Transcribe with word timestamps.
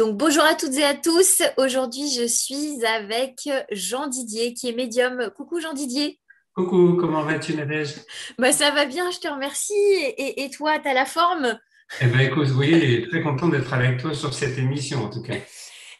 Donc 0.00 0.16
bonjour 0.16 0.44
à 0.44 0.54
toutes 0.54 0.78
et 0.78 0.82
à 0.82 0.94
tous. 0.94 1.42
Aujourd'hui, 1.58 2.10
je 2.10 2.26
suis 2.26 2.82
avec 2.86 3.46
Jean 3.70 4.06
Didier 4.06 4.54
qui 4.54 4.70
est 4.70 4.72
médium. 4.72 5.30
Coucou 5.36 5.60
Jean 5.60 5.74
Didier. 5.74 6.18
Coucou, 6.54 6.96
comment 6.98 7.22
vas-tu 7.22 7.52
Nadège? 7.52 7.96
Bah, 8.38 8.50
Ça 8.50 8.70
va 8.70 8.86
bien, 8.86 9.10
je 9.10 9.18
te 9.18 9.28
remercie. 9.28 9.74
Et, 10.16 10.48
toi, 10.56 10.78
tu 10.78 10.88
as 10.88 10.94
la 10.94 11.04
forme? 11.04 11.58
Eh 12.00 12.06
bien 12.06 12.20
écoute, 12.20 12.48
oui, 12.56 13.06
très 13.10 13.20
content 13.20 13.48
d'être 13.48 13.74
avec 13.74 14.00
toi 14.00 14.14
sur 14.14 14.32
cette 14.32 14.56
émission 14.56 15.04
en 15.04 15.10
tout 15.10 15.20
cas. 15.20 15.34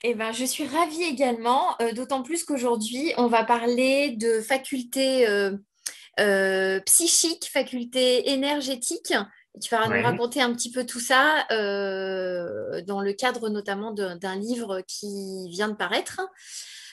Eh 0.03 0.15
ben, 0.15 0.33
je 0.33 0.47
suis 0.47 0.67
ravie 0.67 1.03
également, 1.03 1.77
euh, 1.83 1.93
d'autant 1.93 2.23
plus 2.23 2.45
qu'aujourd'hui, 2.45 3.13
on 3.19 3.27
va 3.27 3.45
parler 3.45 4.17
de 4.17 4.41
facultés 4.41 5.29
euh, 5.29 5.53
euh, 6.21 6.81
psychiques, 6.87 7.51
facultés 7.53 8.31
énergétiques 8.31 9.13
tu 9.61 9.75
vas 9.75 9.89
nous 9.89 10.03
raconter 10.03 10.41
un 10.41 10.53
petit 10.53 10.71
peu 10.71 10.85
tout 10.85 11.01
ça 11.01 11.47
euh, 11.51 12.83
dans 12.83 13.01
le 13.01 13.13
cadre 13.13 13.49
notamment 13.49 13.93
d'un 13.93 14.37
livre 14.37 14.83
qui 14.87 15.49
vient 15.49 15.69
de 15.69 15.75
paraître. 15.75 16.21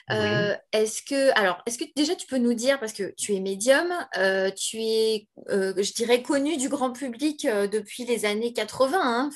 Euh, 0.09 0.55
est-ce 0.71 1.01
que, 1.01 1.37
alors, 1.37 1.61
est-ce 1.65 1.77
que 1.77 1.83
déjà 1.93 2.15
tu 2.15 2.27
peux 2.27 2.37
nous 2.37 2.53
dire, 2.53 2.79
parce 2.79 2.93
que 2.93 3.13
tu 3.17 3.35
es 3.35 3.41
médium, 3.41 3.87
euh, 4.17 4.49
tu 4.51 4.77
es, 4.77 5.27
je 5.49 5.93
dirais, 5.93 6.21
connu 6.21 6.55
du 6.55 6.69
grand 6.69 6.93
public 6.93 7.45
depuis 7.45 8.05
les 8.05 8.23
années 8.23 8.53
80, 8.53 8.97
hein, 9.03 9.29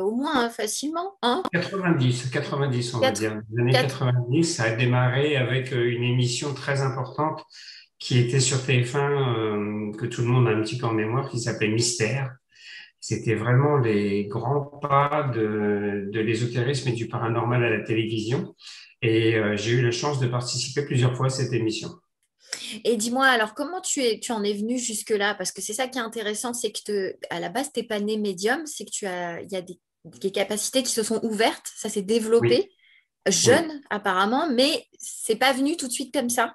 au 0.00 0.10
moins 0.10 0.46
hein, 0.46 0.50
facilement. 0.50 1.16
90, 1.52 2.24
hein 2.24 2.28
90, 2.32 2.94
on 2.94 2.98
va 2.98 3.12
dire. 3.12 3.40
Les 3.52 3.62
années 3.62 3.72
90, 3.72 4.44
ça 4.44 4.64
a 4.64 4.70
démarré 4.70 5.36
avec 5.36 5.70
une 5.70 6.02
émission 6.02 6.52
très 6.52 6.80
importante 6.80 7.44
qui 8.00 8.18
était 8.18 8.40
sur 8.40 8.58
TF1, 8.58 9.96
que 9.96 10.06
tout 10.06 10.22
le 10.22 10.28
monde 10.28 10.48
a 10.48 10.50
un 10.50 10.62
petit 10.62 10.78
peu 10.78 10.86
en 10.86 10.92
mémoire, 10.92 11.30
qui 11.30 11.38
s'appelait 11.38 11.68
Mystère 11.68 12.34
c'était 13.00 13.34
vraiment 13.34 13.76
les 13.76 14.26
grands 14.26 14.64
pas 14.64 15.30
de, 15.34 16.10
de 16.12 16.20
l'ésotérisme 16.20 16.88
et 16.88 16.92
du 16.92 17.08
paranormal 17.08 17.64
à 17.64 17.70
la 17.70 17.80
télévision. 17.84 18.54
Et 19.02 19.36
euh, 19.36 19.56
j'ai 19.56 19.72
eu 19.72 19.82
la 19.82 19.92
chance 19.92 20.18
de 20.18 20.26
participer 20.26 20.82
plusieurs 20.84 21.16
fois 21.16 21.26
à 21.26 21.30
cette 21.30 21.52
émission. 21.52 21.90
Et 22.84 22.96
dis-moi, 22.96 23.26
alors 23.26 23.54
comment 23.54 23.80
tu, 23.80 24.00
es, 24.00 24.18
tu 24.20 24.32
en 24.32 24.42
es 24.42 24.52
venu 24.52 24.78
jusque-là? 24.78 25.34
Parce 25.34 25.52
que 25.52 25.62
c'est 25.62 25.74
ça 25.74 25.86
qui 25.86 25.98
est 25.98 26.02
intéressant, 26.02 26.52
c'est 26.54 26.72
que 26.72 27.16
à 27.30 27.40
la 27.40 27.48
base, 27.48 27.70
tu 27.72 27.80
n'es 27.80 27.86
pas 27.86 28.00
né 28.00 28.16
médium, 28.16 28.66
c'est 28.66 28.84
que 28.84 28.90
tu 28.90 29.06
as, 29.06 29.40
il 29.42 29.52
y 29.52 29.56
a 29.56 29.62
des, 29.62 29.78
capacités 30.32 30.82
qui 30.82 30.92
se 30.92 31.02
sont 31.02 31.20
ouvertes, 31.24 31.70
ça 31.76 31.88
s'est 31.88 32.02
développé, 32.02 32.70
jeune 33.26 33.82
apparemment, 33.90 34.48
mais 34.50 34.86
c'est 34.98 35.36
pas 35.36 35.52
venu 35.52 35.76
tout 35.76 35.86
de 35.86 35.92
suite 35.92 36.14
comme 36.14 36.30
ça. 36.30 36.54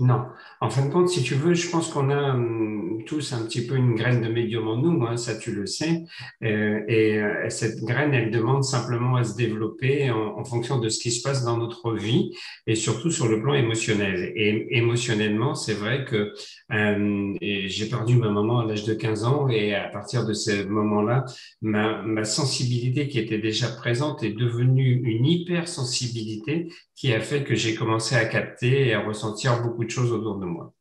Non. 0.00 0.24
En 0.62 0.70
fin 0.70 0.86
de 0.86 0.90
compte, 0.90 1.10
si 1.10 1.22
tu 1.22 1.34
veux, 1.34 1.52
je 1.52 1.68
pense 1.68 1.90
qu'on 1.90 2.08
a 2.08 2.32
hum, 2.32 3.02
tous 3.06 3.34
un 3.34 3.44
petit 3.44 3.66
peu 3.66 3.76
une 3.76 3.94
graine 3.94 4.22
de 4.22 4.28
médium 4.28 4.66
en 4.66 4.76
nous, 4.78 5.04
hein, 5.04 5.18
ça 5.18 5.36
tu 5.36 5.52
le 5.52 5.66
sais. 5.66 6.04
Euh, 6.42 6.80
et 6.88 7.18
euh, 7.18 7.50
cette 7.50 7.84
graine, 7.84 8.14
elle 8.14 8.30
demande 8.30 8.64
simplement 8.64 9.16
à 9.16 9.24
se 9.24 9.36
développer 9.36 10.10
en, 10.10 10.42
fonction 10.44 10.78
de 10.78 10.88
ce 10.88 10.98
qui 10.98 11.10
se 11.10 11.22
passe 11.22 11.44
dans 11.44 11.58
notre 11.58 11.92
vie 11.92 12.32
et 12.66 12.74
surtout 12.74 13.10
sur 13.10 13.28
le 13.28 13.42
plan 13.42 13.52
émotionnel. 13.52 14.32
Et 14.34 14.78
émotionnellement, 14.78 15.54
c'est 15.54 15.74
vrai 15.74 16.06
que 16.06 16.32
euh, 16.72 17.34
j'ai 17.40 17.86
perdu 17.86 18.16
ma 18.16 18.30
maman 18.30 18.60
à 18.60 18.64
l'âge 18.64 18.84
de 18.84 18.94
15 18.94 19.24
ans 19.24 19.48
et 19.48 19.74
à 19.74 19.88
partir 19.88 20.24
de 20.24 20.32
ce 20.32 20.64
moment-là, 20.64 21.26
ma, 21.60 22.00
ma 22.02 22.24
sensibilité 22.24 23.06
qui 23.08 23.18
était 23.18 23.38
déjà 23.38 23.68
présente 23.68 24.22
est 24.22 24.32
devenue 24.32 25.02
une 25.04 25.26
hypersensibilité 25.26 26.68
qui 27.00 27.14
a 27.14 27.20
fait 27.22 27.44
que 27.44 27.54
j'ai 27.54 27.74
commencé 27.74 28.14
à 28.14 28.26
capter 28.26 28.88
et 28.88 28.94
à 28.94 29.00
ressentir 29.00 29.62
beaucoup 29.62 29.84
de 29.84 29.90
choses 29.90 30.12
autour 30.12 30.36
de 30.36 30.44
moi. 30.44 30.74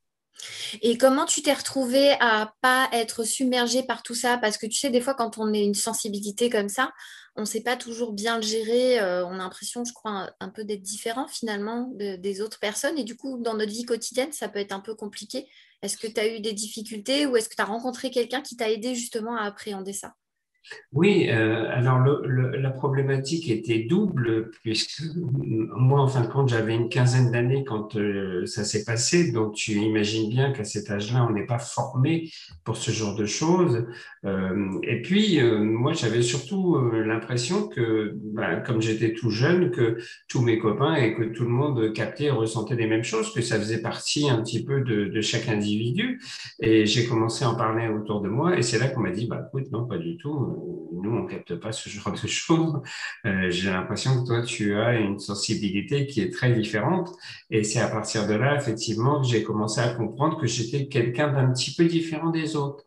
Et 0.81 0.97
comment 0.97 1.25
tu 1.25 1.41
t'es 1.41 1.53
retrouvé 1.53 2.11
à 2.19 2.53
pas 2.59 2.89
être 2.91 3.23
submergé 3.23 3.83
par 3.83 4.03
tout 4.03 4.15
ça? 4.15 4.37
Parce 4.37 4.57
que 4.57 4.65
tu 4.65 4.77
sais, 4.77 4.89
des 4.89 4.99
fois, 4.99 5.13
quand 5.13 5.37
on 5.37 5.53
a 5.53 5.57
une 5.57 5.73
sensibilité 5.73 6.49
comme 6.49 6.67
ça, 6.67 6.91
on 7.37 7.41
ne 7.41 7.45
sait 7.45 7.61
pas 7.61 7.77
toujours 7.77 8.11
bien 8.11 8.35
le 8.35 8.41
gérer. 8.41 8.99
Euh, 8.99 9.25
on 9.27 9.35
a 9.35 9.37
l'impression, 9.37 9.85
je 9.85 9.93
crois, 9.93 10.29
un, 10.41 10.49
peu 10.49 10.65
d'être 10.65 10.81
différent 10.81 11.25
finalement 11.29 11.89
des 11.93 12.41
autres 12.41 12.59
personnes. 12.59 12.97
Et 12.97 13.05
du 13.05 13.15
coup, 13.15 13.41
dans 13.41 13.53
notre 13.53 13.71
vie 13.71 13.85
quotidienne, 13.85 14.33
ça 14.33 14.49
peut 14.49 14.59
être 14.59 14.73
un 14.73 14.81
peu 14.81 14.95
compliqué. 14.95 15.47
Est-ce 15.81 15.97
que 15.97 16.07
tu 16.07 16.19
as 16.19 16.27
eu 16.27 16.41
des 16.41 16.51
difficultés 16.51 17.27
ou 17.27 17.37
est-ce 17.37 17.47
que 17.47 17.55
tu 17.55 17.61
as 17.61 17.65
rencontré 17.65 18.11
quelqu'un 18.11 18.41
qui 18.41 18.57
t'a 18.57 18.69
aidé 18.69 18.93
justement 18.93 19.37
à 19.37 19.43
appréhender 19.43 19.93
ça? 19.93 20.15
Oui, 20.91 21.27
euh, 21.29 21.69
alors 21.69 21.99
la 21.99 22.71
problématique 22.71 23.49
était 23.49 23.79
double, 23.79 24.49
puisque 24.63 25.03
moi, 25.15 26.01
en 26.01 26.07
fin 26.07 26.21
de 26.21 26.27
compte, 26.27 26.49
j'avais 26.49 26.73
une 26.73 26.89
quinzaine 26.89 27.31
d'années 27.31 27.63
quand 27.63 27.95
euh, 27.95 28.45
ça 28.47 28.63
s'est 28.63 28.83
passé, 28.83 29.31
donc 29.31 29.53
tu 29.53 29.73
imagines 29.73 30.29
bien 30.29 30.51
qu'à 30.51 30.63
cet 30.63 30.89
âge-là, 30.89 31.27
on 31.29 31.33
n'est 31.33 31.45
pas 31.45 31.59
formé 31.59 32.31
pour 32.63 32.75
ce 32.75 32.89
genre 32.89 33.15
de 33.15 33.25
choses. 33.25 33.85
Euh, 34.25 34.79
et 34.81 35.01
puis, 35.01 35.39
moi, 35.43 35.93
j'avais 35.93 36.23
surtout 36.23 36.77
l'impression 36.91 37.67
que, 37.67 38.13
ben, 38.15 38.61
comme 38.61 38.81
j'étais 38.81 39.13
tout 39.13 39.29
jeune, 39.29 39.69
que 39.69 39.97
tous 40.27 40.41
mes 40.41 40.57
copains 40.57 40.95
et 40.95 41.13
que 41.13 41.23
tout 41.23 41.43
le 41.43 41.49
monde 41.49 41.93
captait 41.93 42.25
et 42.25 42.31
ressentait 42.31 42.75
les 42.75 42.87
mêmes 42.87 43.03
choses, 43.03 43.31
que 43.33 43.41
ça 43.41 43.59
faisait 43.59 43.81
partie 43.81 44.29
un 44.29 44.41
petit 44.41 44.63
peu 44.63 44.81
de, 44.81 45.05
de 45.05 45.21
chaque 45.21 45.47
individu. 45.49 46.19
Et 46.59 46.87
j'ai 46.87 47.05
commencé 47.05 47.45
à 47.45 47.51
en 47.51 47.55
parler 47.55 47.87
autour 47.87 48.21
de 48.21 48.29
moi, 48.29 48.57
et 48.57 48.63
c'est 48.63 48.79
là 48.79 48.87
qu'on 48.87 49.01
m'a 49.01 49.11
dit, 49.11 49.27
bah, 49.27 49.47
écoute, 49.47 49.71
non, 49.71 49.85
pas 49.85 49.99
du 49.99 50.17
tout 50.17 50.58
nous, 50.91 51.11
on 51.11 51.25
capte 51.25 51.55
pas 51.55 51.71
ce 51.71 51.89
genre 51.89 52.11
de 52.11 52.27
choses. 52.27 52.81
Euh, 53.25 53.49
j'ai 53.49 53.69
l'impression 53.71 54.21
que 54.21 54.27
toi, 54.27 54.41
tu 54.41 54.75
as 54.75 54.99
une 54.99 55.19
sensibilité 55.19 56.07
qui 56.07 56.21
est 56.21 56.31
très 56.31 56.53
différente. 56.53 57.11
Et 57.49 57.63
c'est 57.63 57.79
à 57.79 57.87
partir 57.87 58.27
de 58.27 58.33
là, 58.33 58.55
effectivement, 58.55 59.21
que 59.21 59.27
j'ai 59.27 59.43
commencé 59.43 59.81
à 59.81 59.89
comprendre 59.89 60.39
que 60.39 60.47
j'étais 60.47 60.87
quelqu'un 60.87 61.31
d'un 61.31 61.51
petit 61.51 61.73
peu 61.73 61.85
différent 61.85 62.29
des 62.29 62.55
autres. 62.55 62.85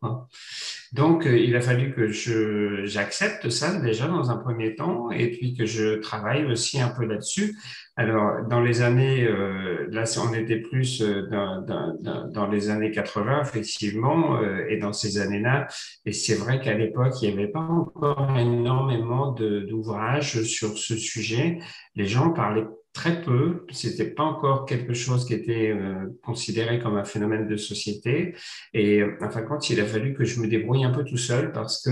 Donc, 0.92 1.26
euh, 1.26 1.38
il 1.38 1.56
a 1.56 1.60
fallu 1.60 1.94
que 1.94 2.08
je, 2.08 2.84
j'accepte 2.84 3.48
ça 3.48 3.80
déjà 3.80 4.08
dans 4.08 4.30
un 4.30 4.36
premier 4.36 4.75
temps 4.75 5.10
et 5.10 5.30
puis 5.30 5.54
que 5.54 5.64
je 5.64 6.00
travaille 6.00 6.44
aussi 6.44 6.80
un 6.80 6.91
peu 6.91 7.06
là-dessus. 7.06 7.54
Alors, 7.97 8.47
dans 8.48 8.60
les 8.60 8.80
années, 8.80 9.25
euh, 9.25 9.86
là, 9.91 10.04
on 10.19 10.32
était 10.32 10.60
plus 10.60 11.03
euh, 11.03 11.28
dans, 11.30 11.60
dans, 11.60 12.26
dans, 12.26 12.47
les 12.47 12.70
années 12.70 12.91
80, 12.91 13.42
effectivement, 13.42 14.41
euh, 14.41 14.64
et 14.70 14.78
dans 14.78 14.94
ces 14.94 15.19
années-là. 15.19 15.66
Et 16.06 16.12
c'est 16.12 16.34
vrai 16.34 16.58
qu'à 16.58 16.72
l'époque, 16.72 17.12
il 17.20 17.28
n'y 17.28 17.34
avait 17.34 17.53
pas 17.53 17.60
encore 17.60 18.34
énormément 18.38 19.32
d'ouvrages 19.32 20.42
sur 20.44 20.78
ce 20.78 20.97
sujet. 20.97 21.59
Les 21.94 22.06
gens 22.06 22.30
parlaient 22.30 22.66
très 22.92 23.22
peu. 23.22 23.64
C'était 23.70 24.10
pas 24.10 24.22
encore 24.22 24.66
quelque 24.66 24.94
chose 24.94 25.25
qui 25.25 25.34
était 25.34 25.70
euh, 25.70 26.06
considéré 26.22 26.78
comme 26.78 26.97
un 26.97 27.04
phénomène 27.04 27.48
de 27.48 27.56
société. 27.56 28.34
Et 28.75 29.03
enfin, 29.20 29.42
quand 29.42 29.70
il 29.70 29.80
a 29.80 29.86
fallu 29.86 30.14
que 30.14 30.25
je 30.25 30.41
me 30.41 30.47
débrouille 30.47 30.84
un 30.84 30.91
peu 30.91 31.04
tout 31.04 31.16
seul 31.16 31.53
parce 31.53 31.82
que 31.82 31.91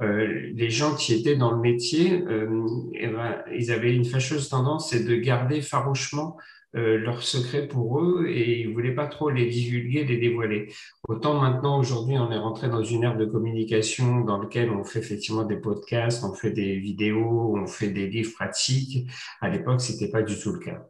euh, 0.00 0.50
les 0.54 0.70
gens 0.70 0.94
qui 0.94 1.14
étaient 1.14 1.36
dans 1.36 1.50
le 1.50 1.60
métier, 1.60 2.22
euh, 2.28 2.66
eh 2.94 3.08
ben, 3.08 3.42
ils 3.56 3.72
avaient 3.72 3.94
une 3.94 4.04
fâcheuse 4.04 4.48
tendance, 4.48 4.90
c'est 4.90 5.04
de 5.04 5.16
garder 5.16 5.60
farouchement 5.60 6.36
euh, 6.76 6.98
leurs 6.98 7.22
secrets 7.22 7.66
pour 7.66 8.00
eux 8.00 8.26
et 8.28 8.60
ils 8.60 8.72
voulaient 8.72 8.94
pas 8.94 9.06
trop 9.06 9.30
les 9.30 9.46
divulguer, 9.46 10.04
les 10.04 10.18
dévoiler. 10.18 10.70
Autant 11.08 11.40
maintenant, 11.40 11.78
aujourd'hui, 11.78 12.18
on 12.18 12.30
est 12.30 12.38
rentré 12.38 12.68
dans 12.68 12.82
une 12.82 13.04
ère 13.04 13.16
de 13.16 13.24
communication 13.24 14.20
dans 14.20 14.36
lequel 14.36 14.70
on 14.70 14.84
fait 14.84 14.98
effectivement 14.98 15.44
des 15.44 15.56
podcasts, 15.56 16.22
on 16.22 16.34
fait 16.34 16.50
des 16.50 16.78
vidéos, 16.78 17.56
on 17.56 17.66
fait 17.66 17.88
des 17.88 18.08
livres 18.08 18.32
pratiques. 18.34 19.10
À 19.40 19.48
l'époque, 19.48 19.80
c'était 19.80 20.10
pas 20.10 20.22
du 20.22 20.38
tout 20.38 20.52
le 20.52 20.58
cas. 20.58 20.86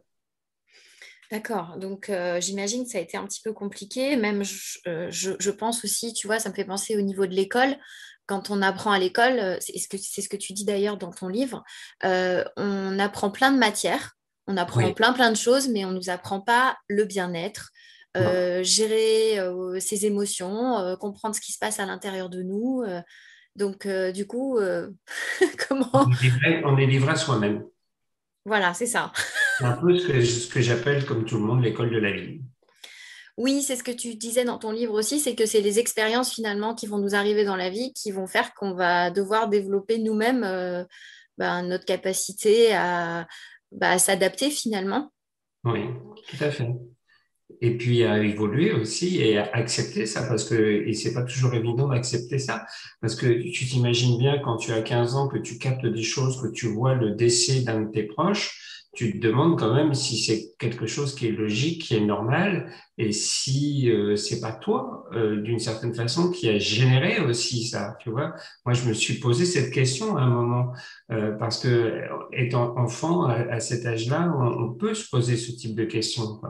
D'accord, 1.31 1.77
donc 1.77 2.09
euh, 2.09 2.41
j'imagine 2.41 2.83
que 2.83 2.89
ça 2.89 2.97
a 2.97 3.01
été 3.01 3.15
un 3.15 3.25
petit 3.25 3.41
peu 3.41 3.53
compliqué, 3.53 4.17
même 4.17 4.43
euh, 4.87 5.07
je, 5.09 5.51
pense 5.51 5.85
aussi, 5.85 6.13
tu 6.13 6.27
vois, 6.27 6.39
ça 6.39 6.49
me 6.49 6.53
fait 6.53 6.65
penser 6.65 6.97
au 6.97 7.01
niveau 7.01 7.25
de 7.25 7.33
l'école, 7.33 7.77
quand 8.25 8.49
on 8.49 8.61
apprend 8.61 8.91
à 8.91 8.99
l'école, 8.99 9.57
c'est 9.61 9.77
ce, 9.77 9.87
que, 9.87 9.97
ce 9.97 10.27
que 10.27 10.35
tu 10.35 10.51
dis 10.51 10.65
d'ailleurs 10.65 10.97
dans 10.97 11.11
ton 11.11 11.29
livre, 11.29 11.63
on 12.03 12.99
apprend 12.99 13.31
plein 13.31 13.51
de 13.53 13.57
matières, 13.57 14.16
on 14.47 14.57
apprend 14.57 14.93
plein, 14.93 15.13
plein 15.13 15.31
de 15.31 15.37
choses, 15.37 15.67
mais 15.67 15.85
on 15.85 15.91
ne 15.91 15.97
nous 15.97 16.09
apprend 16.09 16.39
pas 16.39 16.77
le 16.87 17.03
bien-être, 17.03 17.71
euh, 18.15 18.63
gérer 18.63 19.39
euh, 19.39 19.79
ses 19.79 20.05
émotions, 20.05 20.79
euh, 20.79 20.95
comprendre 20.95 21.35
ce 21.35 21.41
qui 21.41 21.51
se 21.51 21.59
passe 21.59 21.79
à 21.79 21.85
l'intérieur 21.85 22.29
de 22.29 22.41
nous. 22.41 22.83
donc, 23.55 23.87
du 23.87 24.25
coup, 24.25 24.57
comment 25.67 25.89
On 25.93 26.77
est 26.77 26.85
livré, 26.85 27.11
à 27.11 27.15
soi-même. 27.15 27.65
Voilà, 28.45 28.73
c'est 28.73 28.85
ça. 28.85 29.11
c'est 29.59 29.65
un 29.65 29.73
peu 29.73 29.97
ce 29.97 30.07
que, 30.07 30.23
ce 30.23 30.47
que 30.47 30.61
j'appelle, 30.61 31.05
comme 31.05 31.25
tout 31.25 31.35
le 31.35 31.43
monde, 31.43 31.61
l'école 31.61 31.91
de 31.91 31.99
la 31.99 32.11
vie. 32.11 32.39
Oui, 33.35 33.61
c'est 33.61 33.75
ce 33.75 33.83
que 33.83 33.91
tu 33.91 34.15
disais 34.15 34.45
dans 34.45 34.57
ton 34.57 34.71
livre 34.71 34.93
aussi, 34.93 35.19
c'est 35.19 35.35
que 35.35 35.45
c'est 35.45 35.61
les 35.61 35.77
expériences 35.77 36.33
finalement 36.33 36.73
qui 36.73 36.87
vont 36.87 36.97
nous 36.97 37.13
arriver 37.13 37.43
dans 37.43 37.57
la 37.57 37.69
vie 37.69 37.93
qui 37.93 38.09
vont 38.09 38.25
faire 38.25 38.55
qu'on 38.55 38.73
va 38.73 39.11
devoir 39.11 39.47
développer 39.47 39.99
nous-mêmes 39.99 40.87
ben, 41.37 41.61
notre 41.61 41.85
capacité 41.85 42.73
à, 42.73 43.27
bah, 43.77 43.97
s'adapter 43.99 44.49
finalement. 44.49 45.11
Oui, 45.63 45.81
tout 46.29 46.43
à 46.43 46.51
fait. 46.51 46.67
et 47.61 47.77
puis 47.77 48.03
à 48.03 48.19
évoluer 48.23 48.71
aussi 48.73 49.21
et 49.21 49.37
à 49.37 49.49
accepter 49.53 50.05
ça 50.05 50.23
parce 50.27 50.43
que 50.43 50.55
et 50.87 50.93
c'est 50.93 51.13
pas 51.13 51.23
toujours 51.23 51.53
évident 51.53 51.87
d'accepter 51.87 52.39
ça 52.39 52.65
parce 53.01 53.15
que 53.15 53.25
tu 53.51 53.65
t'imagines 53.65 54.17
bien 54.17 54.39
quand 54.39 54.57
tu 54.57 54.71
as 54.73 54.81
15 54.81 55.15
ans 55.15 55.27
que 55.27 55.37
tu 55.37 55.57
captes 55.57 55.85
des 55.85 56.03
choses 56.03 56.41
que 56.41 56.49
tu 56.49 56.67
vois 56.67 56.93
le 56.95 57.11
décès 57.11 57.61
d'un 57.61 57.81
de 57.81 57.91
tes 57.91 58.03
proches 58.03 58.76
tu 58.97 59.11
te 59.11 59.27
demandes 59.27 59.59
quand 59.59 59.75
même 59.75 59.93
si 59.93 60.17
c'est 60.17 60.55
quelque 60.57 60.87
chose 60.87 61.13
qui 61.13 61.27
est 61.27 61.31
logique, 61.31 61.83
qui 61.83 61.95
est 61.95 62.03
normal, 62.03 62.73
et 62.97 63.11
si 63.11 63.91
euh, 63.91 64.15
c'est 64.15 64.41
pas 64.41 64.51
toi, 64.51 65.07
euh, 65.13 65.39
d'une 65.43 65.59
certaine 65.59 65.93
façon, 65.93 66.31
qui 66.31 66.49
a 66.49 66.57
généré 66.57 67.19
aussi 67.19 67.67
ça. 67.67 67.95
Tu 67.99 68.09
vois, 68.09 68.33
moi 68.65 68.73
je 68.73 68.89
me 68.89 68.93
suis 68.93 69.19
posé 69.19 69.45
cette 69.45 69.71
question 69.71 70.17
à 70.17 70.21
un 70.21 70.29
moment 70.29 70.73
euh, 71.11 71.33
parce 71.33 71.59
que 71.59 72.01
étant 72.31 72.75
enfant 72.75 73.25
à, 73.25 73.59
cet 73.59 73.85
âge-là, 73.85 74.33
on, 74.35 74.73
peut 74.73 74.95
se 74.95 75.07
poser 75.07 75.37
ce 75.37 75.51
type 75.51 75.75
de 75.75 75.85
questions. 75.85 76.41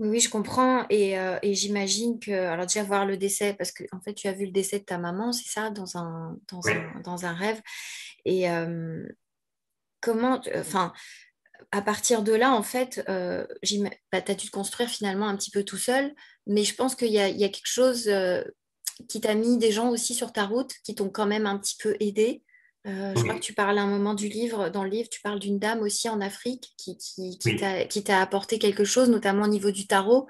Oui, 0.00 0.20
je 0.20 0.28
comprends 0.28 0.84
et, 0.90 1.16
j'imagine 1.54 2.18
que, 2.18 2.30
alors 2.30 2.66
déjà 2.66 2.84
voir 2.84 3.06
le 3.06 3.16
décès, 3.16 3.54
parce 3.54 3.72
que 3.72 3.84
en 3.92 4.00
fait 4.02 4.12
tu 4.12 4.28
as 4.28 4.32
vu 4.32 4.44
le 4.44 4.52
décès 4.52 4.80
de 4.80 4.84
ta 4.84 4.98
maman, 4.98 5.32
c'est 5.32 5.48
ça, 5.48 5.70
dans 5.70 5.96
un, 5.96 6.36
dans, 6.52 6.60
un, 6.68 7.00
dans 7.00 7.24
un 7.24 7.32
rêve. 7.32 7.62
Et, 8.26 8.46
comment, 10.00 10.40
enfin, 10.54 10.92
à 11.72 11.82
partir 11.82 12.22
de 12.22 12.32
là, 12.32 12.52
en 12.52 12.62
fait, 12.62 13.04
euh, 13.08 13.46
bah, 14.12 14.20
tu 14.20 14.32
as 14.32 14.34
dû 14.34 14.46
te 14.46 14.50
construire 14.50 14.88
finalement 14.88 15.28
un 15.28 15.36
petit 15.36 15.50
peu 15.50 15.62
tout 15.62 15.76
seul, 15.76 16.14
mais 16.46 16.64
je 16.64 16.74
pense 16.74 16.94
qu'il 16.94 17.12
y, 17.12 17.20
a 17.20 17.30
quelque 17.30 17.60
chose 17.64 18.08
euh, 18.08 18.42
qui 19.08 19.20
t'a 19.20 19.34
mis 19.34 19.58
des 19.58 19.72
gens 19.72 19.90
aussi 19.90 20.14
sur 20.14 20.32
ta 20.32 20.46
route, 20.46 20.72
qui 20.84 20.94
t'ont 20.94 21.10
quand 21.10 21.26
même 21.26 21.46
un 21.46 21.58
petit 21.58 21.76
peu 21.80 21.96
aidé. 22.00 22.42
Euh, 22.86 23.12
je 23.14 23.22
crois 23.22 23.34
que 23.34 23.40
tu 23.40 23.52
parles 23.52 23.78
à 23.78 23.82
un 23.82 23.86
moment 23.86 24.14
du 24.14 24.28
livre, 24.28 24.70
dans 24.70 24.84
le 24.84 24.90
livre, 24.90 25.08
tu 25.10 25.20
parles 25.20 25.38
d'une 25.38 25.58
dame 25.58 25.80
aussi 25.80 26.08
en 26.08 26.20
Afrique 26.20 26.72
qui, 26.78 26.96
qui, 26.96 27.38
qui 27.38 28.04
t'a 28.04 28.20
apporté 28.20 28.58
quelque 28.58 28.84
chose, 28.84 29.10
notamment 29.10 29.44
au 29.44 29.48
niveau 29.48 29.70
du 29.70 29.86
tarot. 29.86 30.26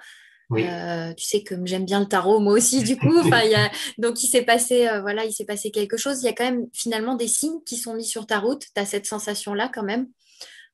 Euh, 0.53 1.13
tu 1.15 1.25
sais 1.25 1.43
que 1.43 1.55
j'aime 1.65 1.85
bien 1.85 2.01
le 2.01 2.07
tarot, 2.07 2.41
moi 2.41 2.55
aussi, 2.55 2.83
du 2.83 2.97
coup. 2.97 3.13
y 3.25 3.55
a... 3.55 3.71
Donc, 3.99 4.23
il 4.23 4.29
s'est 4.29 4.43
passé, 4.43 4.89
euh, 4.89 5.01
voilà, 5.01 5.25
il 5.25 5.33
s'est 5.33 5.45
passé 5.45 5.71
quelque 5.71 5.97
chose. 5.97 6.23
Il 6.23 6.27
y 6.27 6.29
a 6.29 6.33
quand 6.33 6.45
même 6.45 6.67
finalement 6.73 7.15
des 7.15 7.29
signes 7.29 7.61
qui 7.65 7.77
sont 7.77 7.95
mis 7.95 8.05
sur 8.05 8.27
ta 8.27 8.39
route. 8.39 8.65
Tu 8.75 8.81
as 8.81 8.87
cette 8.87 9.07
sensation-là 9.07 9.71
quand 9.73 9.85
même 9.85 10.09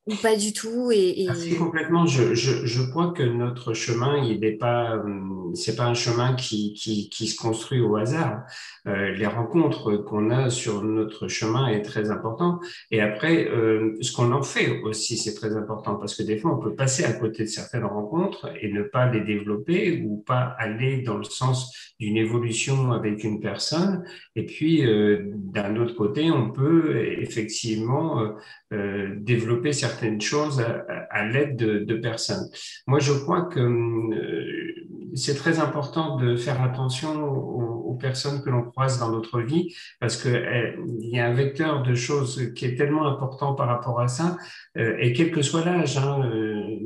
ou 0.07 0.15
pas 0.15 0.37
du 0.37 0.53
tout 0.53 0.89
et, 0.91 1.27
ah, 1.29 1.33
complètement. 1.57 2.05
Je, 2.05 2.33
je, 2.33 2.65
je, 2.65 2.81
crois 2.89 3.11
que 3.11 3.23
notre 3.23 3.73
chemin, 3.73 4.23
il 4.23 4.39
n'est 4.39 4.53
pas, 4.53 4.95
hum, 4.95 5.51
c'est 5.53 5.75
pas 5.75 5.85
un 5.85 5.93
chemin 5.93 6.33
qui, 6.33 6.73
qui, 6.73 7.09
qui, 7.09 7.27
se 7.27 7.35
construit 7.35 7.81
au 7.81 7.97
hasard. 7.97 8.43
Euh, 8.87 9.11
les 9.11 9.27
rencontres 9.27 9.97
qu'on 9.97 10.29
a 10.29 10.49
sur 10.49 10.81
notre 10.81 11.27
chemin 11.27 11.67
est 11.67 11.81
très 11.81 12.09
important. 12.09 12.61
Et 12.89 13.01
après, 13.01 13.49
euh, 13.49 13.97
ce 13.99 14.13
qu'on 14.13 14.31
en 14.31 14.43
fait 14.43 14.79
aussi, 14.83 15.17
c'est 15.17 15.33
très 15.33 15.57
important 15.57 15.95
parce 15.95 16.15
que 16.15 16.23
des 16.23 16.37
fois, 16.37 16.53
on 16.53 16.59
peut 16.59 16.73
passer 16.73 17.03
à 17.03 17.11
côté 17.11 17.43
de 17.43 17.49
certaines 17.49 17.85
rencontres 17.85 18.49
et 18.61 18.71
ne 18.71 18.83
pas 18.83 19.11
les 19.11 19.21
développer 19.21 20.03
ou 20.05 20.23
pas 20.25 20.55
aller 20.57 21.01
dans 21.01 21.17
le 21.17 21.25
sens 21.25 21.93
d'une 21.99 22.15
évolution 22.15 22.93
avec 22.93 23.25
une 23.25 23.41
personne. 23.41 24.05
Et 24.37 24.45
puis, 24.45 24.85
euh, 24.85 25.33
d'un 25.35 25.75
autre 25.75 25.95
côté, 25.95 26.31
on 26.31 26.51
peut 26.51 26.95
effectivement 26.95 28.37
développer 28.69 29.71
certaines 29.71 29.96
choses 30.19 30.63
à, 31.09 31.25
l'aide 31.25 31.55
de, 31.55 31.95
personnes. 31.95 32.49
Moi, 32.85 32.99
je 32.99 33.13
crois 33.13 33.43
que 33.43 33.59
euh, 33.59 34.87
c'est 35.15 35.35
très 35.35 35.59
important 35.59 36.17
de 36.17 36.35
faire 36.35 36.61
attention 36.61 37.66
personnes 37.97 38.41
que 38.43 38.49
l'on 38.49 38.63
croise 38.63 38.99
dans 38.99 39.11
notre 39.11 39.41
vie 39.41 39.75
parce 39.99 40.21
qu'il 40.21 40.35
eh, 40.35 40.75
y 40.99 41.19
a 41.19 41.27
un 41.27 41.33
vecteur 41.33 41.83
de 41.83 41.95
choses 41.95 42.53
qui 42.55 42.65
est 42.65 42.75
tellement 42.75 43.07
important 43.07 43.53
par 43.53 43.67
rapport 43.67 43.99
à 43.99 44.07
ça 44.07 44.37
euh, 44.77 44.95
et 44.99 45.13
quel 45.13 45.31
que 45.31 45.41
soit 45.41 45.65
l'âge. 45.65 45.97
Hein, 45.97 46.29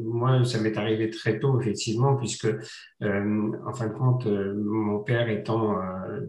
moi, 0.04 0.44
ça 0.46 0.60
m'est 0.60 0.78
arrivé 0.78 1.10
très 1.10 1.40
tôt, 1.40 1.60
effectivement, 1.60 2.16
puisque, 2.16 2.48
en 3.02 3.74
fin 3.74 3.88
de 3.88 3.94
compte, 3.94 4.28
mon 4.28 5.00
père 5.00 5.30
étant 5.30 5.76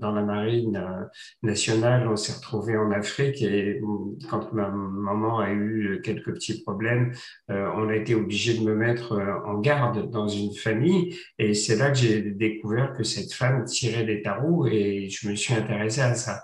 dans 0.00 0.12
la 0.12 0.22
marine 0.22 0.82
nationale, 1.42 2.08
on 2.08 2.16
s'est 2.16 2.32
retrouvé 2.32 2.76
en 2.76 2.90
Afrique 2.90 3.42
et 3.42 3.80
quand 4.30 4.52
ma 4.52 4.68
maman 4.68 5.40
a 5.40 5.52
eu 5.52 6.00
quelques 6.02 6.32
petits 6.32 6.62
problèmes, 6.62 7.12
euh, 7.50 7.68
on 7.76 7.88
a 7.88 7.96
été 7.96 8.14
obligé 8.14 8.58
de 8.58 8.64
me 8.64 8.74
mettre 8.74 9.12
euh, 9.12 9.34
en 9.46 9.58
garde 9.58 10.10
dans 10.10 10.28
une 10.28 10.54
famille. 10.54 11.16
Et 11.38 11.54
c'est 11.54 11.76
là 11.76 11.90
que 11.90 11.98
j'ai 11.98 12.20
découvert 12.22 12.94
que 12.94 13.02
cette 13.02 13.32
femme 13.32 13.64
tirait 13.64 14.04
des 14.04 14.22
tarots 14.22 14.66
je 14.72 15.28
me 15.28 15.34
suis 15.34 15.54
intéressé 15.54 16.00
à 16.00 16.14
ça. 16.14 16.42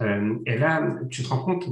Euh, 0.00 0.36
et 0.46 0.58
là, 0.58 0.94
tu 1.10 1.22
te 1.22 1.28
rends 1.28 1.44
compte, 1.44 1.64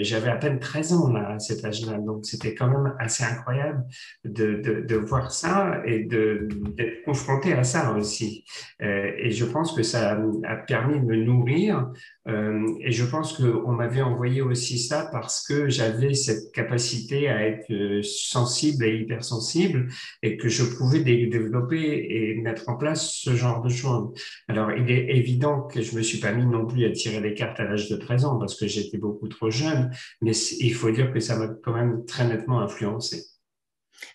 j'avais 0.00 0.30
à 0.30 0.36
peine 0.36 0.58
13 0.58 0.92
ans 0.92 1.14
à 1.14 1.38
cet 1.38 1.64
âge-là. 1.64 1.98
Donc, 1.98 2.26
c'était 2.26 2.54
quand 2.54 2.68
même 2.68 2.94
assez 2.98 3.24
incroyable 3.24 3.84
de, 4.24 4.82
de, 4.86 4.96
voir 4.96 5.30
ça 5.30 5.80
et 5.86 6.04
d'être 6.04 7.04
confronté 7.04 7.52
à 7.52 7.62
ça 7.64 7.92
aussi. 7.92 8.44
et 8.80 9.30
je 9.30 9.44
pense 9.44 9.74
que 9.74 9.82
ça 9.82 10.18
a 10.44 10.56
permis 10.56 11.00
de 11.00 11.04
me 11.04 11.16
nourrir. 11.16 11.90
et 12.26 12.92
je 12.92 13.04
pense 13.04 13.36
qu'on 13.36 13.72
m'avait 13.72 14.02
envoyé 14.02 14.42
aussi 14.42 14.78
ça 14.78 15.08
parce 15.12 15.46
que 15.46 15.68
j'avais 15.68 16.14
cette 16.14 16.52
capacité 16.52 17.28
à 17.28 17.46
être 17.46 17.70
euh, 17.72 18.02
sensible 18.02 18.84
et 18.84 18.96
hypersensible 18.96 19.88
et 20.22 20.36
que 20.36 20.48
je 20.48 20.64
pouvais 20.64 21.00
développer 21.00 22.06
et 22.10 22.40
mettre 22.40 22.68
en 22.68 22.76
place 22.76 23.12
ce 23.12 23.34
genre 23.34 23.62
de 23.62 23.68
choses. 23.68 24.12
Alors, 24.48 24.72
il 24.72 24.90
est 24.90 25.16
évident 25.16 25.47
que 25.72 25.82
je 25.82 25.96
me 25.96 26.02
suis 26.02 26.18
pas 26.18 26.32
mis 26.32 26.46
non 26.46 26.66
plus 26.66 26.84
à 26.84 26.90
tirer 26.90 27.20
les 27.20 27.34
cartes 27.34 27.60
à 27.60 27.64
l'âge 27.64 27.88
de 27.88 27.96
13 27.96 28.24
ans 28.24 28.38
parce 28.38 28.58
que 28.58 28.66
j'étais 28.66 28.98
beaucoup 28.98 29.28
trop 29.28 29.50
jeune, 29.50 29.90
mais 30.20 30.32
il 30.60 30.74
faut 30.74 30.90
dire 30.90 31.12
que 31.12 31.20
ça 31.20 31.36
m'a 31.36 31.48
quand 31.62 31.72
même 31.72 32.04
très 32.06 32.26
nettement 32.26 32.60
influencé. 32.60 33.24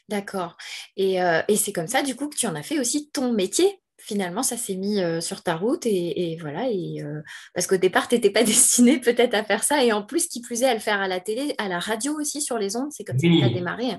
D'accord. 0.10 0.58
Et, 0.96 1.22
euh, 1.22 1.42
et 1.48 1.56
c'est 1.56 1.74
comme 1.74 1.88
ça, 1.88 2.04
du 2.04 2.16
coup, 2.16 2.30
que 2.30 2.36
tu 2.36 2.48
en 2.48 2.56
as 2.56 2.64
fait 2.64 2.80
aussi 2.80 3.10
ton 3.12 3.34
métier 3.34 3.80
finalement, 4.04 4.44
ça 4.44 4.58
s'est 4.58 4.76
mis 4.76 5.00
euh, 5.00 5.22
sur 5.22 5.44
ta 5.44 5.56
route 5.56 5.86
et, 5.86 6.38
voilà. 6.42 6.70
Et, 6.70 7.02
euh, 7.02 7.22
parce 7.54 7.68
qu'au 7.68 7.78
départ, 7.78 8.08
tu 8.08 8.16
n'étais 8.16 8.30
pas 8.30 8.44
destiné 8.44 9.00
peut-être 9.00 9.34
à 9.34 9.44
faire 9.44 9.64
ça. 9.64 9.84
Et 9.84 9.92
en 9.94 10.04
plus, 10.04 10.28
qui 10.28 10.42
plus 10.42 10.62
est, 10.62 10.68
à 10.68 10.74
le 10.74 10.80
faire 10.80 11.00
à 11.00 11.08
la 11.08 11.20
télé, 11.20 11.56
à 11.58 11.70
la 11.70 11.80
radio 11.80 12.20
aussi, 12.20 12.42
sur 12.42 12.58
les 12.58 12.76
ondes, 12.76 12.92
c'est 12.92 13.04
comme 13.04 13.18
ça 13.18 13.28
que 13.28 13.38
tu 13.38 13.44
as 13.44 13.50
démarré. 13.50 13.92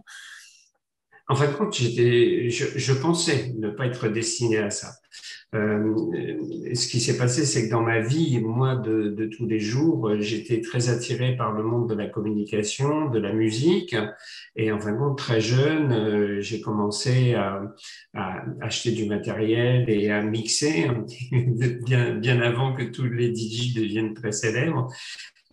En 1.27 1.35
fin 1.35 1.47
de 1.47 1.55
compte, 1.55 1.75
je, 1.75 2.49
je, 2.51 2.93
pensais 2.93 3.55
ne 3.57 3.71
pas 3.71 3.87
être 3.87 4.09
destiné 4.09 4.59
à 4.59 4.69
ça. 4.69 4.93
Euh, 5.55 6.75
ce 6.75 6.89
qui 6.89 7.01
s'est 7.01 7.17
passé, 7.17 7.45
c'est 7.45 7.67
que 7.67 7.71
dans 7.71 7.83
ma 7.83 8.01
vie, 8.01 8.41
moi, 8.41 8.75
de, 8.77 9.29
tous 9.37 9.47
les 9.47 9.61
jours, 9.61 10.11
j'étais 10.19 10.61
très 10.61 10.89
attiré 10.89 11.37
par 11.37 11.53
le 11.53 11.63
monde 11.63 11.89
de 11.89 11.95
la 11.95 12.07
communication, 12.07 13.09
de 13.11 13.19
la 13.19 13.33
musique. 13.33 13.95
Et 14.57 14.73
en 14.73 14.81
fin 14.81 14.95
très 15.17 15.41
jeune, 15.41 15.93
euh, 15.93 16.41
j'ai 16.41 16.61
commencé 16.61 17.35
à, 17.35 17.63
acheter 18.61 18.93
du 18.93 19.07
matériel 19.07 19.89
et 19.89 20.11
à 20.11 20.23
mixer, 20.23 20.89
bien, 21.85 22.15
bien 22.15 22.41
avant 22.41 22.75
que 22.75 22.83
tous 22.85 23.05
les 23.05 23.35
DJ 23.35 23.75
deviennent 23.75 24.15
très 24.15 24.33
célèbres. 24.33 24.89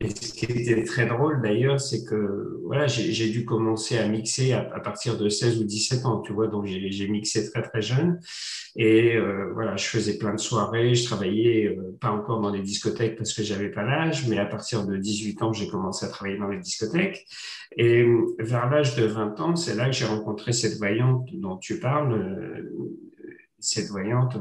Et 0.01 0.09
ce 0.09 0.33
qui 0.33 0.45
était 0.45 0.83
très 0.83 1.06
drôle 1.06 1.42
d'ailleurs, 1.44 1.80
c'est 1.80 2.03
que 2.03 2.59
voilà, 2.63 2.88
j'ai 2.88 3.30
dû 3.30 3.45
commencer 3.45 4.00
à 4.00 4.07
mixer 4.07 4.53
à, 4.53 4.80
partir 4.80 5.15
de 5.15 5.30
16 5.30 5.59
ou 5.62 5.63
17 5.63 6.06
ans, 6.06 6.21
tu 6.21 6.33
vois, 6.33 6.48
donc 6.48 6.65
j'ai 6.65 7.07
mixé 7.07 7.51
très 7.51 7.62
très 7.62 7.83
jeune. 7.83 8.19
Et 8.75 9.15
euh, 9.15 9.51
voilà, 9.53 9.75
je 9.75 9.86
faisais 9.86 10.18
plein 10.18 10.33
de 10.33 10.39
soirées, 10.39 10.95
je 10.95 11.06
travaillais 11.06 11.68
euh, 11.68 11.95
pas 12.00 12.09
encore 12.09 12.42
dans 12.42 12.50
les 12.50 12.62
discothèques 12.62 13.15
parce 13.15 13.33
que 13.33 13.44
j'avais 13.44 13.69
pas 13.69 13.83
l'âge, 13.83 14.27
mais 14.27 14.39
à 14.39 14.45
partir 14.45 14.88
de 14.88 14.98
18 14.98 15.44
ans, 15.44 15.53
j'ai 15.53 15.68
commencé 15.68 16.03
à 16.03 16.09
travailler 16.09 16.38
dans 16.39 16.48
les 16.48 16.59
discothèques. 16.59 17.27
Et 17.77 18.03
vers 18.39 18.71
l'âge 18.71 18.95
de 18.95 19.06
20 19.06 19.39
ans, 19.39 19.56
c'est 19.56 19.75
là 19.75 19.86
que 19.86 19.91
j'ai 19.91 20.05
rencontré 20.05 20.51
cette 20.51 20.77
voyante 20.79 21.27
dont 21.34 21.58
tu 21.58 21.79
parles, 21.79 22.13
euh, 22.13 22.98
cette 23.60 23.89
voyante 23.89 24.36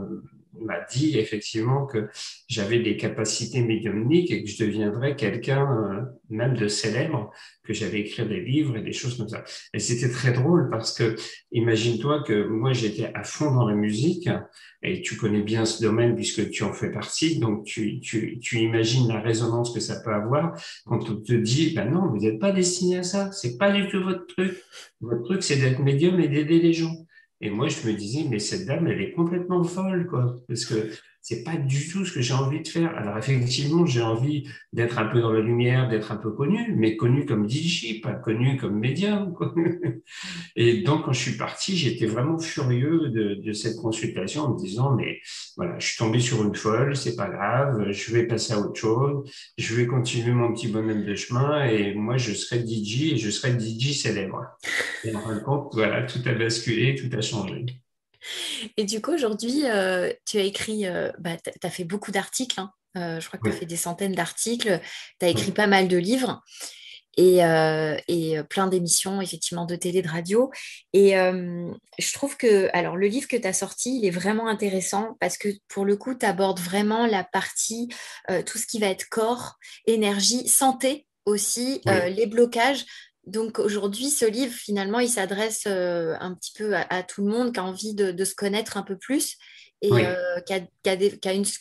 m'a 0.58 0.80
dit 0.90 1.18
effectivement 1.18 1.86
que 1.86 2.08
j'avais 2.48 2.80
des 2.80 2.96
capacités 2.96 3.62
médiumniques 3.62 4.30
et 4.30 4.42
que 4.42 4.50
je 4.50 4.64
deviendrais 4.64 5.16
quelqu'un 5.16 5.62
euh, 5.62 6.02
même 6.28 6.56
de 6.56 6.68
célèbre, 6.68 7.30
que 7.64 7.72
j'allais 7.72 8.00
écrire 8.00 8.28
des 8.28 8.40
livres 8.40 8.76
et 8.76 8.82
des 8.82 8.92
choses 8.92 9.16
comme 9.16 9.28
ça. 9.28 9.44
Et 9.74 9.78
c'était 9.78 10.10
très 10.10 10.32
drôle 10.32 10.68
parce 10.70 10.92
que 10.92 11.16
imagine-toi 11.52 12.22
que 12.24 12.46
moi 12.46 12.72
j'étais 12.72 13.10
à 13.14 13.24
fond 13.24 13.52
dans 13.52 13.68
la 13.68 13.74
musique 13.74 14.28
et 14.82 15.02
tu 15.02 15.16
connais 15.16 15.42
bien 15.42 15.64
ce 15.64 15.82
domaine 15.82 16.14
puisque 16.14 16.50
tu 16.50 16.62
en 16.62 16.72
fais 16.72 16.90
partie, 16.90 17.38
donc 17.38 17.64
tu, 17.64 18.00
tu, 18.00 18.38
tu 18.40 18.58
imagines 18.58 19.08
la 19.08 19.20
résonance 19.20 19.72
que 19.72 19.80
ça 19.80 20.00
peut 20.00 20.12
avoir 20.12 20.60
quand 20.84 21.10
on 21.10 21.16
te 21.16 21.32
dit 21.32 21.74
ben 21.74 21.90
non, 21.90 22.08
vous 22.08 22.18
n'êtes 22.18 22.38
pas 22.38 22.52
destiné 22.52 22.98
à 22.98 23.02
ça, 23.02 23.30
c'est 23.32 23.56
pas 23.58 23.72
du 23.72 23.88
tout 23.88 24.02
votre 24.02 24.26
truc. 24.26 24.56
Votre 25.00 25.22
truc 25.22 25.42
c'est 25.42 25.56
d'être 25.56 25.80
médium 25.80 26.18
et 26.20 26.28
d'aider 26.28 26.60
les 26.60 26.72
gens. 26.72 27.06
Et 27.40 27.50
moi, 27.50 27.68
je 27.68 27.86
me 27.86 27.94
disais, 27.94 28.24
mais 28.28 28.38
cette 28.38 28.66
dame, 28.66 28.86
elle 28.86 29.00
est 29.00 29.12
complètement 29.12 29.64
folle, 29.64 30.06
quoi. 30.06 30.36
Parce 30.46 30.64
que 30.66 30.90
c'est 31.22 31.44
pas 31.44 31.56
du 31.56 31.88
tout 31.88 32.04
ce 32.04 32.12
que 32.12 32.20
j'ai 32.20 32.34
envie 32.34 32.60
de 32.60 32.68
faire. 32.68 32.96
Alors 32.96 33.18
effectivement, 33.18 33.84
j'ai 33.86 34.02
envie 34.02 34.48
d'être 34.72 34.98
un 34.98 35.06
peu 35.06 35.20
dans 35.20 35.32
la 35.32 35.40
lumière, 35.40 35.88
d'être 35.88 36.12
un 36.12 36.16
peu 36.16 36.30
connu, 36.30 36.74
mais 36.76 36.96
connu 36.96 37.26
comme 37.26 37.48
DJ, 37.48 38.00
pas 38.00 38.14
connu 38.14 38.56
comme 38.56 38.78
médium. 38.78 39.34
Et 40.56 40.82
donc 40.82 41.04
quand 41.04 41.12
je 41.12 41.20
suis 41.20 41.36
parti, 41.36 41.76
j'étais 41.76 42.06
vraiment 42.06 42.38
furieux 42.38 43.10
de, 43.10 43.34
de, 43.34 43.52
cette 43.52 43.76
consultation 43.76 44.44
en 44.44 44.54
me 44.54 44.58
disant 44.58 44.94
mais 44.94 45.20
voilà, 45.56 45.78
je 45.78 45.88
suis 45.88 45.98
tombé 45.98 46.20
sur 46.20 46.42
une 46.42 46.54
folle, 46.54 46.96
c'est 46.96 47.16
pas 47.16 47.28
grave, 47.28 47.90
je 47.90 48.12
vais 48.12 48.26
passer 48.26 48.54
à 48.54 48.60
autre 48.60 48.78
chose, 48.80 49.30
je 49.58 49.74
vais 49.74 49.86
continuer 49.86 50.32
mon 50.32 50.52
petit 50.52 50.68
bonhomme 50.68 51.04
de 51.04 51.14
chemin 51.14 51.64
et 51.66 51.94
moi 51.94 52.16
je 52.16 52.32
serai 52.32 52.66
DJ 52.66 53.12
et 53.12 53.16
je 53.18 53.30
serai 53.30 53.58
DJ 53.58 53.92
célèbre. 53.92 54.44
Et 55.04 55.14
en 55.14 55.20
fin 55.20 55.34
de 55.34 55.40
compte, 55.40 55.70
voilà, 55.72 56.02
tout 56.04 56.20
a 56.24 56.32
basculé, 56.32 56.94
tout 56.94 57.14
a 57.16 57.20
changé. 57.20 57.66
Et 58.76 58.84
du 58.84 59.00
coup, 59.00 59.12
aujourd'hui, 59.12 59.64
tu 60.26 60.38
as 60.38 60.42
écrit, 60.42 60.84
bah, 61.18 61.36
tu 61.42 61.66
as 61.66 61.70
fait 61.70 61.84
beaucoup 61.84 62.10
d'articles. 62.10 62.60
Hein. 62.60 63.20
je 63.20 63.26
crois 63.26 63.38
que 63.38 63.48
tu 63.48 63.54
as 63.54 63.58
fait 63.58 63.66
des 63.66 63.76
centaines 63.76 64.14
d'articles. 64.14 64.80
Tu 65.18 65.26
as 65.26 65.28
écrit 65.28 65.52
pas 65.52 65.66
mal 65.66 65.88
de 65.88 65.96
livres 65.96 66.42
et, 67.16 67.44
euh, 67.44 67.96
euh, 68.10 68.42
plein 68.44 68.66
d'émissions, 68.66 69.20
effectivement, 69.20 69.66
de 69.66 69.76
télé, 69.76 70.02
de 70.02 70.08
radio. 70.08 70.50
Et 70.92 71.18
euh, 71.18 71.70
je 71.98 72.12
trouve 72.12 72.36
que, 72.36 72.68
alors, 72.72 72.96
le 72.96 73.06
livre 73.08 73.28
que 73.28 73.36
tu 73.36 73.46
as 73.46 73.52
sorti, 73.52 73.98
il 73.98 74.06
est 74.06 74.10
vraiment 74.10 74.48
intéressant 74.48 75.16
parce 75.20 75.36
que, 75.36 75.48
pour 75.68 75.84
le 75.84 75.96
coup, 75.96 76.14
tu 76.14 76.26
abordes 76.26 76.60
vraiment 76.60 77.06
la 77.06 77.24
partie, 77.24 77.88
tout 78.46 78.58
ce 78.58 78.66
qui 78.66 78.78
va 78.78 78.86
être 78.86 79.08
corps, 79.08 79.56
énergie, 79.86 80.48
santé 80.48 81.06
aussi, 81.26 81.80
les 81.86 82.26
blocages. 82.26 82.84
Donc 83.26 83.58
aujourd'hui, 83.58 84.10
ce 84.10 84.24
livre, 84.24 84.52
finalement, 84.52 84.98
il 84.98 85.08
s'adresse 85.08 85.66
un 85.66 86.34
petit 86.34 86.52
peu 86.56 86.74
à, 86.74 87.02
tout 87.02 87.22
le 87.24 87.30
monde 87.30 87.52
qui 87.52 87.60
a 87.60 87.64
envie 87.64 87.94
de, 87.94 88.24
se 88.24 88.34
connaître 88.34 88.76
un 88.76 88.82
peu 88.82 88.96
plus 88.96 89.36
et 89.82 89.90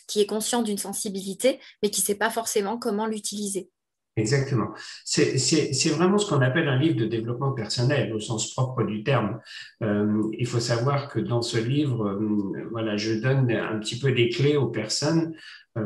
qui, 0.08 0.20
est 0.20 0.26
conscient 0.26 0.62
d'une 0.62 0.78
sensibilité, 0.78 1.60
mais 1.82 1.90
qui 1.90 2.00
ne 2.00 2.06
sait 2.06 2.14
pas 2.14 2.30
forcément 2.30 2.78
comment 2.78 3.06
l'utiliser. 3.06 3.70
Exactement. 4.16 4.74
C'est 5.04 5.88
vraiment 5.90 6.18
ce 6.18 6.28
qu'on 6.28 6.40
appelle 6.40 6.68
un 6.68 6.78
livre 6.78 6.96
de 6.96 7.06
développement 7.06 7.52
personnel 7.52 8.12
au 8.12 8.20
sens 8.20 8.52
propre 8.52 8.82
du 8.82 9.02
terme. 9.04 9.40
Euh, 9.82 10.22
il 10.38 10.46
faut 10.46 10.60
savoir 10.60 11.08
que 11.08 11.20
dans 11.20 11.42
ce 11.42 11.58
livre, 11.58 12.06
euh, 12.08 12.68
voilà, 12.70 12.96
je 12.96 13.14
donne 13.14 13.50
un 13.50 13.78
petit 13.78 13.98
peu 13.98 14.12
des 14.12 14.28
clés 14.28 14.56
aux 14.56 14.66
personnes 14.66 15.32
euh, 15.32 15.36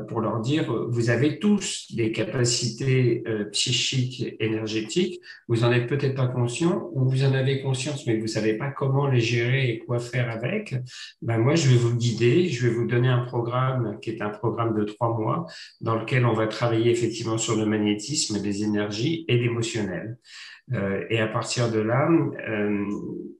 pour 0.08 0.20
leur 0.20 0.40
dire, 0.40 0.72
vous 0.88 1.10
avez 1.10 1.38
tous 1.38 1.92
des 1.94 2.10
capacités 2.10 3.22
euh, 3.26 3.44
psychiques, 3.46 4.34
énergétiques, 4.40 5.20
vous 5.46 5.62
en 5.64 5.72
êtes 5.72 5.86
peut-être 5.86 6.14
pas 6.14 6.26
conscient 6.26 6.88
ou 6.92 7.08
vous 7.08 7.24
en 7.24 7.34
avez 7.34 7.60
conscience, 7.60 8.06
mais 8.06 8.18
vous 8.18 8.26
savez 8.26 8.54
pas 8.54 8.70
comment 8.70 9.08
les 9.08 9.20
gérer 9.20 9.68
et 9.68 9.78
quoi 9.80 9.98
faire 9.98 10.30
avec. 10.30 10.74
Ben 11.20 11.38
moi, 11.38 11.54
je 11.54 11.68
vais 11.68 11.76
vous 11.76 11.94
guider, 11.94 12.48
je 12.48 12.66
vais 12.66 12.72
vous 12.72 12.86
donner 12.86 13.08
un 13.08 13.24
programme 13.24 13.98
qui 14.00 14.10
est 14.10 14.22
un 14.22 14.30
programme 14.30 14.74
de 14.74 14.84
trois 14.84 15.14
mois 15.16 15.46
dans 15.82 15.96
lequel 15.96 16.24
on 16.24 16.32
va 16.32 16.46
travailler 16.46 16.90
effectivement 16.90 17.36
sur 17.36 17.56
le 17.56 17.66
magnétisme, 17.66 18.40
des 18.40 18.64
énergies 18.64 19.26
et 19.28 19.36
l'émotionnel. 19.36 20.18
Euh, 20.72 21.04
et 21.10 21.20
à 21.20 21.26
partir 21.26 21.70
de 21.70 21.78
là, 21.78 22.08
euh, 22.48 22.84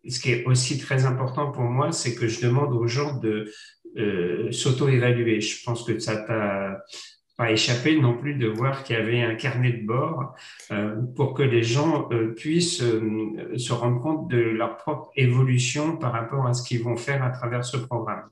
ce 0.07 0.21
qui 0.21 0.33
est 0.33 0.45
aussi 0.45 0.79
très 0.79 1.07
important 1.07 1.51
pour 1.51 1.65
moi, 1.65 1.91
c'est 1.91 2.15
que 2.15 2.29
je 2.29 2.47
demande 2.47 2.75
aux 2.75 2.87
gens 2.87 3.17
de 3.17 3.51
euh, 3.97 4.51
s'auto-évaluer. 4.53 5.41
Je 5.41 5.63
pense 5.65 5.85
que 5.85 5.99
ça 5.99 6.17
t'a 6.17 6.85
pas 7.37 7.51
échappé 7.51 7.97
non 7.97 8.17
plus 8.17 8.35
de 8.35 8.47
voir 8.47 8.85
qu'il 8.85 8.97
y 8.97 8.99
avait 8.99 9.23
un 9.23 9.35
carnet 9.35 9.73
de 9.73 9.85
bord 9.85 10.35
euh, 10.71 10.95
pour 11.17 11.35
que 11.35 11.43
les 11.43 11.65
gens 11.65 12.09
euh, 12.13 12.33
puissent 12.33 12.79
se 12.79 13.73
rendre 13.73 14.01
compte 14.01 14.29
de 14.29 14.39
leur 14.39 14.77
propre 14.77 15.11
évolution 15.17 15.97
par 15.97 16.13
rapport 16.13 16.47
à 16.47 16.55
ce 16.55 16.63
qu'ils 16.63 16.83
vont 16.83 16.97
faire 16.97 17.25
à 17.25 17.31
travers 17.31 17.65
ce 17.65 17.77
programme. 17.77 18.29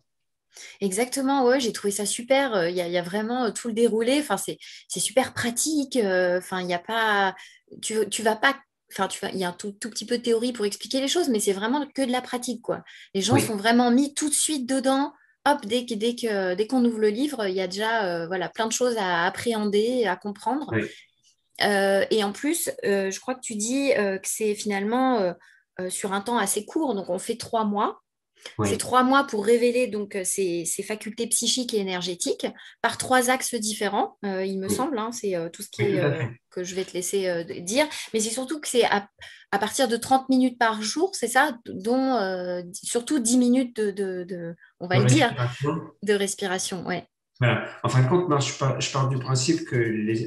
Exactement, 0.80 1.46
ouais, 1.46 1.60
j'ai 1.60 1.72
trouvé 1.72 1.90
ça 1.90 2.06
super. 2.06 2.68
Il 2.68 2.76
y, 2.76 2.98
a, 2.98 3.02
vraiment 3.02 3.50
tout 3.52 3.68
le 3.68 3.74
déroulé. 3.74 4.18
Enfin, 4.20 4.36
c'est 4.36 4.58
super 5.00 5.32
pratique. 5.32 5.96
Enfin, 5.96 6.60
il 6.60 6.66
n'y 6.66 6.74
a 6.74 6.78
pas. 6.78 7.34
Tu, 7.80 8.06
tu 8.10 8.22
vas 8.22 8.36
pas 8.36 8.54
Enfin, 8.92 9.08
tu 9.08 9.18
il 9.32 9.38
y 9.38 9.44
a 9.44 9.48
un 9.48 9.52
tout, 9.52 9.72
petit 9.72 10.04
peu 10.04 10.18
de 10.18 10.22
théorie 10.22 10.52
pour 10.52 10.66
expliquer 10.66 11.00
les 11.00 11.08
choses, 11.08 11.28
mais 11.28 11.40
c'est 11.40 11.52
vraiment 11.52 11.86
que 11.86 12.02
de 12.02 12.12
la 12.12 12.20
pratique, 12.20 12.60
quoi. 12.60 12.82
Les 13.14 13.22
gens 13.22 13.38
sont 13.38 13.56
vraiment 13.56 13.90
mis 13.90 14.12
tout 14.14 14.28
de 14.28 14.34
suite 14.34 14.68
dedans 14.68 15.12
hop, 15.46 15.66
dès, 15.66 15.82
dès, 15.82 16.14
que, 16.14 16.54
dès 16.54 16.66
qu'on 16.66 16.84
ouvre 16.84 16.98
le 16.98 17.08
livre, 17.08 17.46
il 17.46 17.54
y 17.54 17.60
a 17.60 17.66
déjà 17.66 18.04
euh, 18.04 18.26
voilà, 18.26 18.48
plein 18.48 18.66
de 18.66 18.72
choses 18.72 18.96
à 18.96 19.24
appréhender, 19.24 20.06
à 20.06 20.16
comprendre. 20.16 20.72
Euh, 21.62 22.04
et 22.10 22.24
en 22.24 22.32
plus, 22.32 22.70
euh, 22.84 23.10
je 23.10 23.20
crois 23.20 23.34
que 23.34 23.40
tu 23.40 23.54
dis 23.54 23.92
que 23.94 24.28
c'est 24.28 24.54
finalement 24.54 25.34
sur 25.88 26.12
un 26.12 26.20
temps 26.20 26.38
assez 26.38 26.64
court, 26.64 26.94
donc 26.94 27.08
on 27.10 27.18
fait 27.18 27.36
trois 27.36 27.64
mois. 27.64 28.00
C'est 28.64 28.78
trois 28.78 29.02
mois 29.02 29.24
pour 29.24 29.44
révéler 29.44 29.86
donc 29.86 30.16
ces, 30.24 30.64
facultés 30.86 31.26
psychiques 31.26 31.74
et 31.74 31.78
énergétiques 31.78 32.46
par 32.80 32.98
trois 32.98 33.30
axes 33.30 33.54
différents, 33.54 34.16
il 34.22 34.58
me 34.58 34.68
semble. 34.68 34.98
Hein, 34.98 35.10
c'est 35.12 35.34
tout 35.52 35.62
ce 35.62 35.68
qui 35.70 35.82
est, 35.82 36.00
que 36.50 36.64
je 36.64 36.74
vais 36.74 36.84
te 36.84 36.92
laisser 36.92 37.44
dire. 37.60 37.86
Mais 38.12 38.20
c'est 38.20 38.30
surtout 38.30 38.60
que 38.60 38.68
c'est 38.68 38.84
à, 38.84 39.08
partir 39.58 39.88
de 39.88 39.96
30 39.96 40.28
minutes 40.28 40.58
par 40.58 40.82
jour, 40.82 41.10
c'est 41.14 41.28
ça, 41.28 41.56
dont 41.66 42.62
surtout 42.72 43.18
10 43.18 43.38
minutes 43.38 43.80
de, 43.80 44.54
on 44.80 44.88
va 44.88 44.98
le 44.98 45.06
dire, 45.06 45.34
de 46.02 46.14
respiration. 46.14 46.84
Ouais. 46.86 47.06
En 47.82 47.88
fin 47.88 48.02
de 48.02 48.08
compte, 48.08 48.28
je, 48.40 48.92
pars, 48.92 49.08
du 49.08 49.18
principe 49.18 49.64
que 49.64 49.76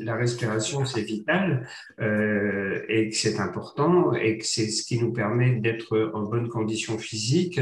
la 0.03 0.15
respiration, 0.15 0.85
c'est 0.85 1.03
vital 1.03 1.67
euh, 1.99 2.83
et 2.89 3.09
que 3.09 3.15
c'est 3.15 3.39
important 3.39 4.13
et 4.13 4.37
que 4.37 4.45
c'est 4.45 4.67
ce 4.67 4.83
qui 4.83 4.99
nous 4.99 5.13
permet 5.13 5.55
d'être 5.55 6.11
en 6.13 6.23
bonne 6.23 6.49
condition 6.49 6.97
physique. 6.97 7.59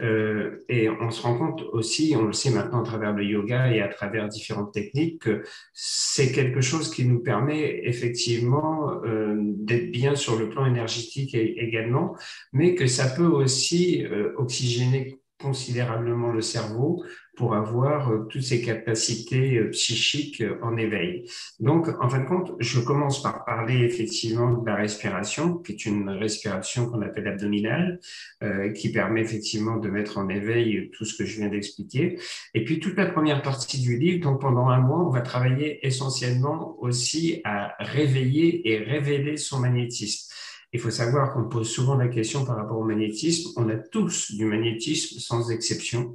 Euh, 0.00 0.64
et 0.68 0.88
on 0.88 1.10
se 1.10 1.22
rend 1.22 1.38
compte 1.38 1.62
aussi, 1.72 2.14
on 2.18 2.24
le 2.24 2.32
sait 2.32 2.50
maintenant 2.50 2.80
à 2.80 2.84
travers 2.84 3.12
le 3.12 3.24
yoga 3.24 3.70
et 3.72 3.80
à 3.80 3.88
travers 3.88 4.28
différentes 4.28 4.72
techniques, 4.72 5.20
que 5.20 5.42
c'est 5.72 6.32
quelque 6.32 6.60
chose 6.60 6.90
qui 6.90 7.04
nous 7.04 7.20
permet 7.20 7.80
effectivement 7.84 8.90
euh, 9.04 9.36
d'être 9.38 9.90
bien 9.90 10.16
sur 10.16 10.38
le 10.38 10.48
plan 10.48 10.66
énergétique 10.66 11.34
également, 11.34 12.16
mais 12.52 12.74
que 12.74 12.86
ça 12.86 13.08
peut 13.08 13.26
aussi 13.26 14.04
oxygéner 14.36 15.20
considérablement 15.38 16.32
le 16.32 16.40
cerveau 16.40 17.04
pour 17.36 17.54
avoir 17.54 18.10
euh, 18.10 18.26
toutes 18.30 18.42
ces 18.42 18.62
capacités 18.62 19.58
euh, 19.58 19.70
psychiques 19.70 20.40
euh, 20.40 20.58
en 20.62 20.76
éveil. 20.76 21.28
Donc, 21.60 21.88
en 22.00 22.08
fin 22.08 22.20
de 22.20 22.26
compte, 22.26 22.52
je 22.58 22.80
commence 22.80 23.22
par 23.22 23.44
parler 23.44 23.80
effectivement 23.80 24.52
de 24.52 24.66
la 24.66 24.74
respiration, 24.74 25.58
qui 25.58 25.72
est 25.72 25.84
une 25.84 26.08
respiration 26.08 26.90
qu'on 26.90 27.02
appelle 27.02 27.28
abdominale, 27.28 28.00
qui 28.74 28.90
permet 28.92 29.20
effectivement 29.20 29.76
de 29.76 29.88
mettre 29.88 30.18
en 30.18 30.28
éveil 30.28 30.90
tout 30.92 31.04
ce 31.04 31.16
que 31.16 31.24
je 31.24 31.38
viens 31.38 31.48
d'expliquer. 31.48 32.18
Et 32.54 32.64
puis, 32.64 32.80
toute 32.80 32.96
la 32.96 33.06
première 33.06 33.42
partie 33.42 33.80
du 33.80 33.98
livre, 33.98 34.22
donc 34.22 34.40
pendant 34.40 34.68
un 34.68 34.80
mois, 34.80 35.04
on 35.06 35.10
va 35.10 35.20
travailler 35.20 35.84
essentiellement 35.86 36.76
aussi 36.80 37.40
à 37.44 37.74
réveiller 37.78 38.70
et 38.70 38.78
révéler 38.78 39.36
son 39.36 39.60
magnétisme. 39.60 40.32
Il 40.72 40.80
faut 40.80 40.90
savoir 40.90 41.32
qu'on 41.32 41.48
pose 41.48 41.68
souvent 41.70 41.96
la 41.96 42.08
question 42.08 42.44
par 42.44 42.56
rapport 42.56 42.78
au 42.78 42.84
magnétisme. 42.84 43.50
On 43.56 43.68
a 43.68 43.76
tous 43.76 44.32
du 44.32 44.44
magnétisme 44.44 45.18
sans 45.18 45.50
exception. 45.50 46.14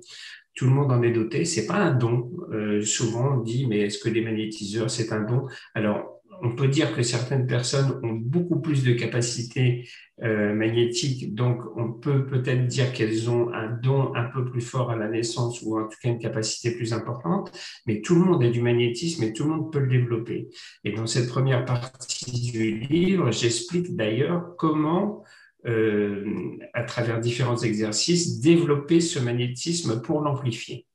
Tout 0.53 0.65
le 0.65 0.71
monde 0.71 0.91
en 0.91 1.01
est 1.01 1.11
doté. 1.11 1.45
C'est 1.45 1.65
pas 1.65 1.77
un 1.77 1.93
don. 1.93 2.29
Euh, 2.51 2.81
souvent 2.83 3.35
on 3.35 3.37
dit 3.41 3.65
mais 3.67 3.79
est-ce 3.79 3.99
que 3.99 4.09
les 4.09 4.21
magnétiseurs 4.21 4.91
c'est 4.91 5.11
un 5.11 5.21
don? 5.21 5.47
Alors 5.73 6.20
on 6.41 6.55
peut 6.55 6.67
dire 6.67 6.95
que 6.95 7.03
certaines 7.03 7.47
personnes 7.47 7.99
ont 8.03 8.13
beaucoup 8.13 8.59
plus 8.59 8.83
de 8.83 8.93
capacités 8.93 9.87
euh, 10.23 10.53
magnétiques, 10.53 11.33
donc 11.33 11.61
on 11.75 11.91
peut 11.91 12.25
peut-être 12.25 12.67
dire 12.67 12.91
qu'elles 12.93 13.29
ont 13.29 13.53
un 13.53 13.69
don 13.69 14.13
un 14.15 14.25
peu 14.25 14.45
plus 14.45 14.61
fort 14.61 14.91
à 14.91 14.95
la 14.95 15.07
naissance 15.07 15.61
ou 15.61 15.79
en 15.79 15.87
tout 15.87 15.97
cas 16.01 16.09
une 16.09 16.19
capacité 16.19 16.71
plus 16.75 16.93
importante, 16.93 17.51
mais 17.85 18.01
tout 18.01 18.15
le 18.15 18.21
monde 18.21 18.43
a 18.43 18.49
du 18.49 18.61
magnétisme 18.61 19.23
et 19.23 19.33
tout 19.33 19.43
le 19.43 19.49
monde 19.49 19.71
peut 19.71 19.79
le 19.79 19.87
développer. 19.87 20.49
Et 20.83 20.91
dans 20.91 21.07
cette 21.07 21.29
première 21.29 21.65
partie 21.65 22.51
du 22.51 22.79
livre, 22.79 23.31
j'explique 23.31 23.95
d'ailleurs 23.95 24.55
comment 24.57 25.23
euh, 25.67 26.57
à 26.73 26.83
travers 26.83 27.19
différents 27.19 27.57
exercices, 27.57 28.39
développer 28.39 28.99
ce 28.99 29.19
magnétisme 29.19 30.01
pour 30.01 30.21
l'amplifier. 30.21 30.87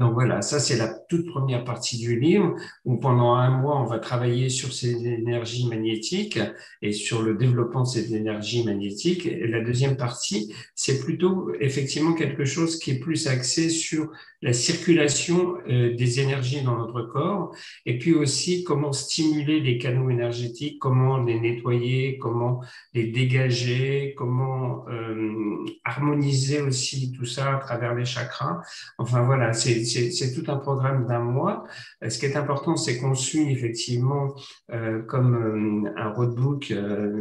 Donc 0.00 0.14
voilà, 0.14 0.40
ça 0.40 0.58
c'est 0.60 0.78
la 0.78 0.88
toute 0.88 1.26
première 1.26 1.62
partie 1.62 1.98
du 1.98 2.18
livre 2.18 2.56
où 2.86 2.96
pendant 2.96 3.34
un 3.34 3.50
mois 3.50 3.78
on 3.78 3.84
va 3.84 3.98
travailler 3.98 4.48
sur 4.48 4.72
ces 4.72 5.06
énergies 5.06 5.68
magnétiques 5.68 6.40
et 6.80 6.92
sur 6.92 7.20
le 7.20 7.34
développement 7.34 7.82
de 7.82 7.88
ces 7.88 8.14
énergies 8.14 8.64
magnétiques. 8.64 9.26
Et 9.26 9.46
la 9.46 9.60
deuxième 9.60 9.98
partie, 9.98 10.54
c'est 10.74 11.00
plutôt 11.00 11.52
effectivement 11.60 12.14
quelque 12.14 12.46
chose 12.46 12.78
qui 12.78 12.92
est 12.92 12.98
plus 12.98 13.26
axé 13.26 13.68
sur 13.68 14.08
la 14.40 14.54
circulation 14.54 15.56
euh, 15.68 15.94
des 15.94 16.20
énergies 16.20 16.62
dans 16.62 16.78
notre 16.78 17.02
corps 17.02 17.54
et 17.84 17.98
puis 17.98 18.14
aussi 18.14 18.64
comment 18.64 18.92
stimuler 18.94 19.60
les 19.60 19.76
canaux 19.76 20.08
énergétiques, 20.08 20.78
comment 20.78 21.22
les 21.22 21.38
nettoyer, 21.38 22.16
comment 22.16 22.62
les 22.94 23.08
dégager, 23.08 24.14
comment 24.16 24.88
euh, 24.88 25.62
harmoniser 25.84 26.62
aussi 26.62 27.12
tout 27.12 27.26
ça 27.26 27.56
à 27.56 27.58
travers 27.58 27.94
les 27.94 28.06
chakras. 28.06 28.62
Enfin 28.96 29.22
voilà, 29.24 29.52
c'est 29.52 29.89
c'est 29.90 30.32
tout 30.32 30.50
un 30.50 30.56
programme 30.56 31.06
d'un 31.06 31.20
mois. 31.20 31.64
Euh, 32.02 32.10
ce 32.10 32.18
qui 32.18 32.26
est 32.26 32.36
important, 32.36 32.76
c'est 32.76 32.98
qu'on 32.98 33.14
suit 33.14 33.50
effectivement 33.50 34.34
euh, 34.72 35.02
comme 35.02 35.34
euh, 35.34 35.92
un 35.96 36.10
roadbook, 36.10 36.72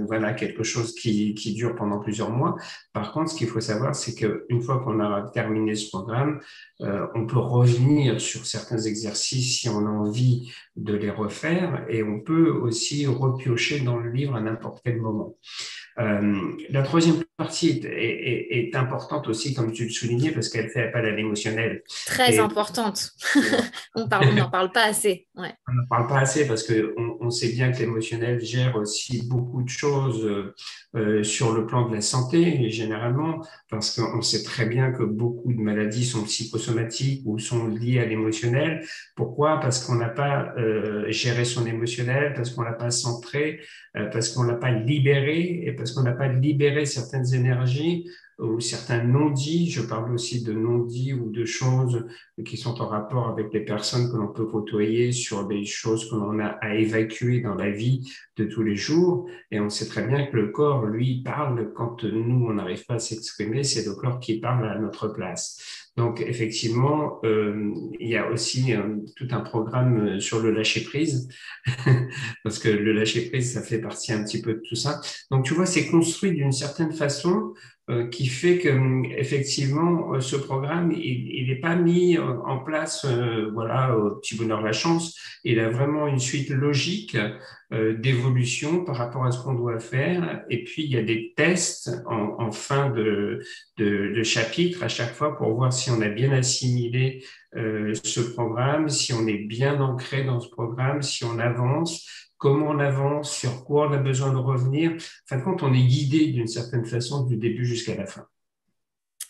voilà, 0.08 0.34
quelque 0.34 0.64
chose 0.64 0.94
qui, 0.94 1.34
qui, 1.34 1.54
dure 1.54 1.76
pendant 1.76 2.00
plusieurs 2.00 2.32
mois. 2.32 2.56
Par 2.94 3.12
contre, 3.12 3.32
ce 3.32 3.36
qu'il 3.36 3.48
faut 3.48 3.60
savoir, 3.60 3.96
c'est 3.96 4.16
qu'une 4.16 4.62
fois 4.62 4.80
qu'on 4.80 5.00
a 5.00 5.30
terminé 5.34 5.76
ce 5.76 5.90
programme, 5.90 6.40
on 6.80 7.26
peut 7.26 7.40
revenir 7.40 8.22
sur 8.22 8.46
certains 8.46 8.78
exercices 8.78 9.60
si 9.60 9.70
on 9.70 9.86
a 9.86 9.90
envie 9.90 10.52
de 10.76 10.94
les 10.94 11.10
refaire 11.10 11.86
et 11.90 12.04
on 12.04 12.22
peut 12.22 12.50
aussi 12.50 13.06
repiocher 13.06 13.82
dans 13.82 13.98
le 13.98 14.12
livre 14.12 14.36
à 14.36 14.42
n'importe 14.42 14.82
quel 14.84 15.02
moment. 15.02 15.36
Euh, 15.98 16.52
la 16.70 16.84
troisième 16.84 17.24
partie 17.38 17.82
est, 17.86 18.76
importante 18.76 19.28
aussi, 19.28 19.54
comme 19.54 19.72
tu 19.72 19.86
le 19.86 19.90
soulignais, 19.90 20.32
parce 20.32 20.50
qu'elle 20.50 20.70
fait 20.70 20.84
appel 20.84 21.06
à 21.06 21.12
l'émotionnel. 21.12 21.84
Très 22.06 22.40
importante. 22.40 23.12
on 23.96 24.08
n'en 24.08 24.50
parle 24.50 24.72
pas 24.72 24.84
assez. 24.84 25.28
On 25.36 25.42
n'en 25.42 25.86
parle 25.90 26.08
pas 26.08 26.20
assez 26.20 26.48
parce 26.48 26.64
qu'on 26.64 27.09
on 27.30 27.32
sait 27.32 27.50
bien 27.50 27.72
que 27.72 27.78
l'émotionnel 27.78 28.42
gère 28.42 28.76
aussi 28.76 29.28
beaucoup 29.28 29.62
de 29.62 29.70
choses 29.70 30.28
euh, 30.96 31.24
sur 31.24 31.54
le 31.54 31.68
plan 31.68 31.88
de 31.88 31.94
la 31.94 32.02
santé, 32.02 32.68
généralement, 32.72 33.46
parce 33.70 33.96
qu'on 33.96 34.24
sait 34.24 34.42
très 34.42 34.66
bien 34.66 34.92
que 34.92 35.04
beaucoup 35.04 35.54
de 35.54 35.60
maladies 35.60 36.06
sont 36.06 36.24
psychosomatiques 36.24 37.22
ou 37.26 37.38
sont 37.38 37.68
liées 37.68 38.00
à 38.00 38.06
l'émotionnel. 38.06 38.84
Pourquoi? 39.16 39.60
Parce 39.60 39.86
qu'on 39.86 39.94
n'a 39.94 40.10
pas 40.10 40.56
euh, 40.58 41.06
géré 41.12 41.46
son 41.46 41.68
émotionnel, 41.68 42.34
parce 42.34 42.50
qu'on 42.50 42.64
l'a 42.64 42.74
pas 42.74 42.90
centré, 42.90 43.60
euh, 43.96 44.08
parce 44.08 44.30
qu'on 44.30 44.42
l'a 44.42 44.56
pas 44.56 44.72
libéré 44.72 45.62
et 45.66 45.74
parce 45.74 45.92
qu'on 45.92 46.02
n'a 46.02 46.14
pas 46.14 46.30
libéré 46.30 46.88
certaines 46.88 47.32
énergies 47.36 48.10
ou 48.40 48.60
certains 48.60 49.04
non-dits, 49.04 49.70
je 49.70 49.82
parle 49.82 50.14
aussi 50.14 50.44
de 50.44 50.54
non-dits 50.54 51.14
ou 51.14 51.30
de 51.30 51.46
choses 51.46 52.06
qui 52.46 52.58
sont 52.58 52.82
en 52.82 52.88
rapport 52.88 53.28
avec 53.28 53.54
les 53.54 53.66
personnes 53.66 54.10
que 54.12 54.18
l'on 54.18 54.30
peut 54.30 54.46
côtoyer 54.46 55.12
sur 55.12 55.46
des 55.48 55.66
choses 55.66 56.10
que 56.10 56.16
l'on 56.16 56.40
a 56.40 56.58
à 56.62 56.76
évacuer 56.76 57.42
dans 57.42 57.56
la 57.56 57.70
vie 57.70 58.10
de 58.38 58.46
tous 58.46 58.64
les 58.64 58.76
jours. 58.76 59.28
Et 59.52 59.60
on 59.60 59.70
sait 59.70 59.88
très 59.88 60.08
bien 60.08 60.26
que 60.28 60.38
le 60.38 60.48
corps, 60.48 60.86
lui, 60.86 61.22
parle 61.22 61.74
quand 61.74 62.04
nous, 62.04 62.48
on 62.48 62.54
n'arrive 62.54 62.86
pas 62.86 62.96
à 62.96 63.00
s'exprimer, 63.00 63.64
c'est 63.64 63.86
le 63.86 63.96
corps 63.96 64.20
qui 64.20 64.40
parle 64.40 64.68
à 64.68 64.80
notre 64.80 65.10
place. 65.10 65.90
Donc, 65.98 66.22
effectivement, 66.22 67.20
euh, 67.26 67.74
il 68.00 68.08
y 68.08 68.16
a 68.16 68.30
aussi 68.32 68.74
euh, 68.74 68.96
tout 69.18 69.28
un 69.32 69.42
programme 69.42 70.22
sur 70.22 70.40
le 70.40 70.52
lâcher-prise, 70.52 71.28
parce 72.44 72.58
que 72.58 72.70
le 72.70 72.94
lâcher-prise, 72.94 73.54
ça 73.54 73.62
fait 73.62 73.82
partie 73.82 74.14
un 74.14 74.24
petit 74.24 74.42
peu 74.42 74.54
de 74.54 74.62
tout 74.62 74.76
ça. 74.76 75.02
Donc, 75.30 75.44
tu 75.44 75.54
vois, 75.54 75.66
c'est 75.66 75.88
construit 75.88 76.32
d'une 76.32 76.54
certaine 76.54 76.94
façon 76.94 77.54
euh, 77.54 77.79
qui 78.12 78.28
fait 78.28 78.60
que 78.60 78.70
effectivement 79.18 80.14
euh, 80.14 80.20
ce 80.20 80.36
programme 80.36 80.92
il 80.92 81.48
n'est 81.48 81.60
pas 81.60 81.76
mis 81.76 82.18
euh, 82.18 82.38
en 82.46 82.60
place 82.60 83.06
voilà 83.54 83.98
au 83.98 84.12
petit 84.12 84.36
bonheur 84.36 84.62
la 84.62 84.72
chance. 84.72 85.18
Il 85.44 85.60
a 85.60 85.70
vraiment 85.70 86.08
une 86.08 86.20
suite 86.20 86.50
logique 86.50 87.18
d'évolution 87.72 88.84
par 88.84 88.96
rapport 88.96 89.26
à 89.26 89.32
ce 89.32 89.44
qu'on 89.44 89.54
doit 89.54 89.80
faire. 89.80 90.44
Et 90.50 90.64
puis 90.64 90.84
il 90.84 90.92
y 90.92 90.98
a 90.98 91.04
des 91.04 91.34
tests 91.36 91.92
en, 92.08 92.52
fin 92.52 92.90
de, 92.90 93.42
de, 93.78 94.12
de, 94.16 94.24
chapitre 94.24 94.84
à 94.84 94.88
chaque 94.88 95.14
fois 95.14 95.38
pour 95.38 95.54
voir 95.54 95.72
si 95.72 95.92
on 95.92 96.02
a 96.02 96.10
bien 96.10 96.32
assimilé 96.32 97.24
ce 97.54 98.20
programme 98.20 98.90
si 98.90 99.14
on 99.14 99.28
est 99.28 99.38
bien 99.38 99.82
ancré 99.82 100.24
dans 100.24 100.40
ce 100.40 100.50
programme 100.50 101.02
si 101.02 101.24
on 101.26 101.38
avance 101.40 102.29
comment 102.40 102.70
on 102.70 102.80
avance, 102.80 103.32
sur 103.32 103.64
quoi 103.66 103.90
on 103.90 103.94
a 103.94 103.98
besoin 103.98 104.32
de 104.32 104.38
revenir. 104.38 104.94
En 104.94 104.96
fin 105.28 105.42
compte, 105.42 105.62
on 105.62 105.74
est 105.74 105.84
guidé 105.84 106.28
d'une 106.28 106.48
certaine 106.48 106.86
façon 106.86 107.26
du 107.26 107.38
début 107.38 107.66
jusqu'à 107.66 107.96
la 107.96 108.08
fin. 108.08 108.26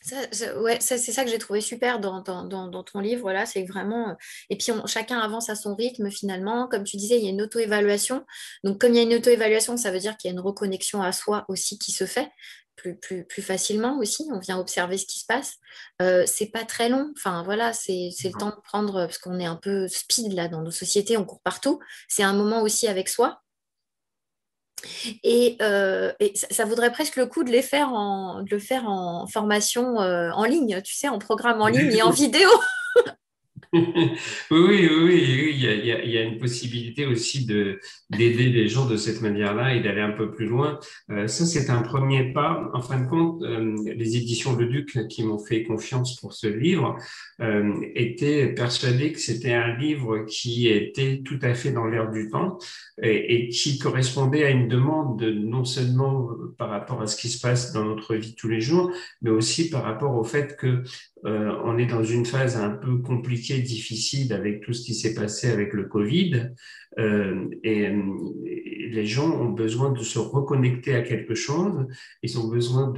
c'est 0.01 0.97
ça 0.97 1.25
que 1.25 1.29
j'ai 1.29 1.39
trouvé 1.39 1.59
super 1.59 1.99
dans, 1.99 2.21
ton 2.21 2.99
livre, 2.99 3.33
là, 3.33 3.45
c'est 3.45 3.63
vraiment... 3.63 4.15
Et 4.49 4.57
puis, 4.57 4.71
chacun 4.85 5.19
avance 5.19 5.49
à 5.49 5.55
son 5.55 5.75
rythme, 5.75 6.09
finalement. 6.11 6.67
Comme 6.67 6.83
tu 6.83 6.97
disais, 6.97 7.17
il 7.17 7.25
y 7.25 7.27
a 7.27 7.31
une 7.31 7.41
auto-évaluation. 7.41 8.25
Donc, 8.63 8.79
comme 8.79 8.93
il 8.93 8.97
y 8.97 8.99
a 8.99 9.03
une 9.03 9.15
auto-évaluation, 9.15 9.75
ça 9.75 9.91
veut 9.91 9.99
dire 9.99 10.15
qu'il 10.15 10.29
y 10.29 10.31
a 10.31 10.37
une 10.37 10.45
reconnexion 10.45 11.01
à 11.01 11.11
soi 11.11 11.45
aussi 11.49 11.79
qui 11.79 11.91
se 11.91 12.05
fait 12.05 12.29
plus, 12.79 13.25
plus, 13.25 13.41
facilement 13.41 13.97
aussi. 13.99 14.27
On 14.31 14.39
vient 14.39 14.59
observer 14.59 14.97
ce 14.97 15.05
qui 15.05 15.19
se 15.19 15.25
passe. 15.25 15.55
Euh, 16.01 16.23
c'est 16.25 16.47
pas 16.47 16.65
très 16.65 16.89
long. 16.89 17.11
Enfin, 17.17 17.43
voilà, 17.43 17.73
c'est 17.73 18.11
le 18.23 18.37
temps 18.37 18.49
de 18.49 18.61
prendre, 18.63 19.05
parce 19.05 19.17
qu'on 19.17 19.39
est 19.39 19.45
un 19.45 19.55
peu 19.55 19.87
speed 19.87 20.33
là 20.33 20.47
dans 20.47 20.61
nos 20.61 20.71
sociétés, 20.71 21.17
on 21.17 21.25
court 21.25 21.41
partout. 21.41 21.79
C'est 22.07 22.23
un 22.23 22.33
moment 22.33 22.61
aussi 22.61 22.87
avec 22.87 23.09
soi. 23.09 23.41
Et, 25.23 25.57
euh, 25.61 26.11
ça, 26.33 26.65
vaudrait 26.65 26.91
presque 26.91 27.15
le 27.15 27.25
coup 27.25 27.43
de, 27.43 27.51
les 27.51 27.61
faire 27.61 27.89
en, 27.93 28.43
le 28.49 28.59
faire 28.59 28.87
en 28.87 29.27
formation 29.27 29.99
euh, 30.01 30.31
en 30.31 30.45
ligne, 30.45 30.81
tu 30.81 30.95
sais, 30.95 31.09
en 31.09 31.19
programme 31.19 31.61
en 31.61 31.67
ligne 31.67 31.93
et 31.93 32.01
en 32.01 32.11
vidéo. 32.11 32.49
Oui, 33.71 33.83
oui, 34.49 34.89
oui, 34.89 35.53
Il, 35.53 36.11
y 36.11 36.17
a, 36.17 36.23
une 36.23 36.39
possibilité 36.39 37.05
aussi 37.05 37.45
de 37.45 37.79
d'aider 38.09 38.49
les 38.49 38.67
gens 38.67 38.87
de 38.87 38.97
cette 38.97 39.21
manière-là 39.21 39.75
et 39.75 39.81
d'aller 39.81 40.01
un 40.01 40.09
peu 40.09 40.31
plus 40.31 40.47
loin. 40.47 40.79
Euh, 41.11 41.27
ça, 41.27 41.45
c'est 41.45 41.69
un 41.69 41.83
premier 41.83 42.33
pas. 42.33 42.67
En 42.73 42.81
fin 42.81 42.99
de 42.99 43.07
compte, 43.07 43.43
euh, 43.43 43.75
les 43.85 44.17
éditions 44.17 44.55
Le 44.55 44.65
Duc 44.65 45.07
qui 45.07 45.23
m'ont 45.23 45.37
fait 45.37 45.65
confiance 45.65 46.15
pour 46.19 46.33
ce 46.33 46.47
livre 46.47 46.97
euh, 47.41 47.75
étaient 47.93 48.47
persuadées 48.55 49.11
que 49.11 49.19
c'était 49.19 49.53
un 49.53 49.77
livre 49.77 50.25
qui 50.25 50.67
était 50.67 51.21
tout 51.23 51.39
à 51.43 51.53
fait 51.53 51.71
dans 51.71 51.85
l'air 51.85 52.09
du 52.09 52.27
temps 52.29 52.57
et, 53.03 53.35
et, 53.35 53.49
qui 53.49 53.77
correspondait 53.77 54.45
à 54.45 54.49
une 54.49 54.67
demande 54.67 55.21
non 55.21 55.63
seulement 55.63 56.29
par 56.57 56.69
rapport 56.69 57.03
à 57.03 57.07
ce 57.07 57.15
qui 57.15 57.29
se 57.29 57.39
passe 57.39 57.71
dans 57.71 57.85
notre 57.85 58.15
vie 58.15 58.33
tous 58.33 58.49
les 58.49 58.61
jours, 58.61 58.91
mais 59.21 59.29
aussi 59.29 59.69
par 59.69 59.83
rapport 59.83 60.15
au 60.15 60.23
fait 60.23 60.57
que 60.57 60.81
on 61.23 61.77
est 61.77 61.85
dans 61.85 62.03
une 62.03 62.25
phase 62.25 62.55
un 62.55 62.69
peu 62.69 62.99
compliquée, 62.99 63.58
difficile 63.61 64.33
avec 64.33 64.61
tout 64.61 64.73
ce 64.73 64.83
qui 64.83 64.93
s'est 64.93 65.13
passé 65.13 65.49
avec 65.49 65.73
le 65.73 65.85
Covid. 65.85 66.51
Euh, 66.97 67.47
et, 67.63 67.91
les 68.91 69.05
gens 69.05 69.29
ont 69.39 69.49
besoin 69.49 69.91
de 69.91 69.99
se 69.99 70.17
reconnecter 70.17 70.95
à 70.95 71.03
quelque 71.03 71.35
chose. 71.35 71.85
Ils 72.23 72.39
ont 72.39 72.47
besoin 72.47 72.91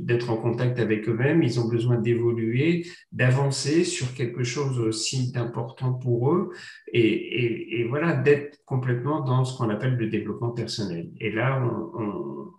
d'être 0.00 0.30
en 0.30 0.38
contact 0.38 0.78
avec 0.78 1.06
eux-mêmes. 1.06 1.42
Ils 1.42 1.60
ont 1.60 1.68
besoin 1.68 1.98
d'évoluer, 1.98 2.86
d'avancer 3.12 3.84
sur 3.84 4.14
quelque 4.14 4.42
chose 4.42 4.80
aussi 4.80 5.32
d'important 5.32 5.92
pour 5.92 6.32
eux. 6.32 6.48
Et, 6.94 7.84
voilà, 7.90 8.14
d'être 8.14 8.64
complètement 8.64 9.20
dans 9.20 9.44
ce 9.44 9.58
qu'on 9.58 9.68
appelle 9.68 9.96
le 9.96 10.08
développement 10.08 10.52
personnel. 10.52 11.10
Et 11.20 11.30
là, 11.30 11.62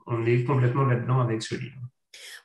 on 0.06 0.26
est 0.28 0.44
complètement 0.44 0.86
là-dedans 0.86 1.22
avec 1.22 1.42
ce 1.42 1.56
livre. 1.56 1.87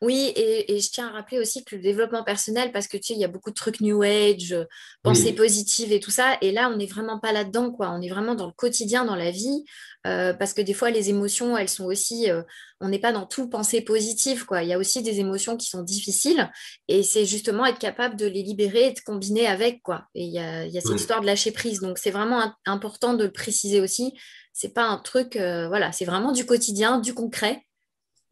Oui, 0.02 0.32
et, 0.34 0.80
je 0.80 0.90
tiens 0.90 1.06
à 1.06 1.12
rappeler 1.12 1.38
aussi 1.38 1.64
que 1.64 1.76
le 1.76 1.80
développement 1.80 2.24
personnel, 2.24 2.72
parce 2.72 2.88
que 2.88 2.96
tu 2.96 3.04
sais, 3.04 3.14
il 3.14 3.20
y 3.20 3.24
a 3.24 3.28
beaucoup 3.28 3.50
de 3.50 3.54
trucs 3.54 3.80
New 3.80 4.02
Age, 4.02 4.52
euh, 4.52 4.64
pensée 5.04 5.32
positive 5.32 5.92
et 5.92 6.00
tout 6.00 6.10
ça, 6.10 6.36
et 6.40 6.50
là, 6.50 6.68
on 6.68 6.76
n'est 6.76 6.86
vraiment 6.86 7.20
pas 7.20 7.30
là-dedans, 7.30 7.70
quoi. 7.70 7.88
On 7.92 8.02
est 8.02 8.08
vraiment 8.08 8.34
dans 8.34 8.46
le 8.46 8.52
quotidien, 8.52 9.04
dans 9.04 9.14
la 9.14 9.30
vie, 9.30 9.64
euh, 10.08 10.34
parce 10.34 10.54
que 10.54 10.60
des 10.60 10.74
fois, 10.74 10.90
les 10.90 11.08
émotions, 11.08 11.56
elles 11.56 11.68
sont 11.68 11.84
aussi, 11.84 12.28
euh, 12.28 12.42
on 12.80 12.88
n'est 12.88 12.98
pas 12.98 13.12
dans 13.12 13.26
tout 13.26 13.48
pensée 13.48 13.80
positive, 13.80 14.44
quoi. 14.44 14.64
Il 14.64 14.68
y 14.68 14.72
a 14.72 14.78
aussi 14.78 15.02
des 15.04 15.20
émotions 15.20 15.56
qui 15.56 15.68
sont 15.68 15.84
difficiles, 15.84 16.50
et 16.88 17.04
c'est 17.04 17.24
justement 17.24 17.64
être 17.64 17.78
capable 17.78 18.16
de 18.16 18.26
les 18.26 18.42
libérer 18.42 18.88
et 18.88 18.92
de 18.92 19.00
combiner 19.06 19.46
avec, 19.46 19.82
quoi. 19.84 20.06
Et 20.16 20.24
il 20.24 20.32
y 20.32 20.40
a, 20.40 20.68
cette 20.80 20.96
histoire 20.96 21.20
de 21.20 21.26
lâcher 21.26 21.52
prise, 21.52 21.78
donc 21.78 21.98
c'est 21.98 22.10
vraiment 22.10 22.52
important 22.66 23.14
de 23.14 23.26
le 23.26 23.30
préciser 23.30 23.80
aussi. 23.80 24.14
C'est 24.52 24.74
pas 24.74 24.88
un 24.88 24.98
truc, 24.98 25.36
voilà, 25.36 25.92
c'est 25.92 26.06
vraiment 26.06 26.32
du 26.32 26.44
quotidien, 26.44 26.98
du 26.98 27.14
concret. 27.14 27.64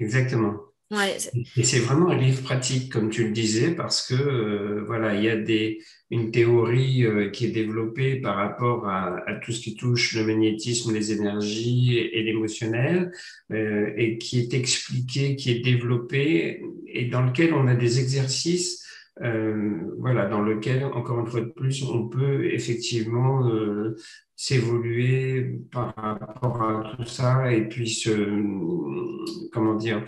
Exactement. 0.00 0.69
Et 1.57 1.62
c'est 1.62 1.79
vraiment 1.79 2.11
un 2.11 2.16
livre 2.16 2.42
pratique, 2.42 2.92
comme 2.92 3.11
tu 3.11 3.24
le 3.24 3.31
disais, 3.31 3.76
parce 3.76 4.09
que 4.09 4.14
euh, 4.14 4.85
voilà, 4.87 5.14
il 5.14 5.22
y 5.22 5.29
a 5.29 5.37
des, 5.37 5.79
une 6.11 6.33
théorie 6.33 7.07
euh, 7.07 7.31
qui 7.31 7.46
est 7.46 7.50
développée 7.50 8.16
par 8.16 8.35
rapport 8.35 8.88
à, 8.88 9.22
tout 9.44 9.53
ce 9.53 9.61
qui 9.61 9.76
touche 9.76 10.16
le 10.16 10.26
magnétisme, 10.26 10.92
les 10.92 11.12
énergies 11.12 11.96
et, 11.96 12.22
l'émotionnel, 12.24 13.12
euh, 13.53 13.92
et 13.96 14.18
qui 14.18 14.40
est 14.40 14.53
expliqué, 14.53 15.37
qui 15.37 15.53
est 15.53 15.61
développé, 15.61 16.61
et 16.88 17.05
dans 17.05 17.22
lequel 17.22 17.55
on 17.55 17.68
a 17.68 17.74
des 17.74 18.00
exercices 18.00 18.85
voilà, 19.98 20.24
dans 20.31 20.40
lequel, 20.40 20.83
encore 20.83 21.20
une 21.20 21.26
fois 21.26 21.42
de 21.42 21.50
plus, 21.50 21.83
on 21.83 22.09
peut 22.09 22.46
effectivement 22.55 23.44
s'évoluer 24.40 25.59
par 25.70 25.94
rapport 25.94 26.62
à 26.62 26.96
tout 26.96 27.05
ça 27.05 27.53
et 27.53 27.68
puis 27.68 27.90
se, 27.90 28.11
comment 29.53 29.74
dire, 29.74 30.03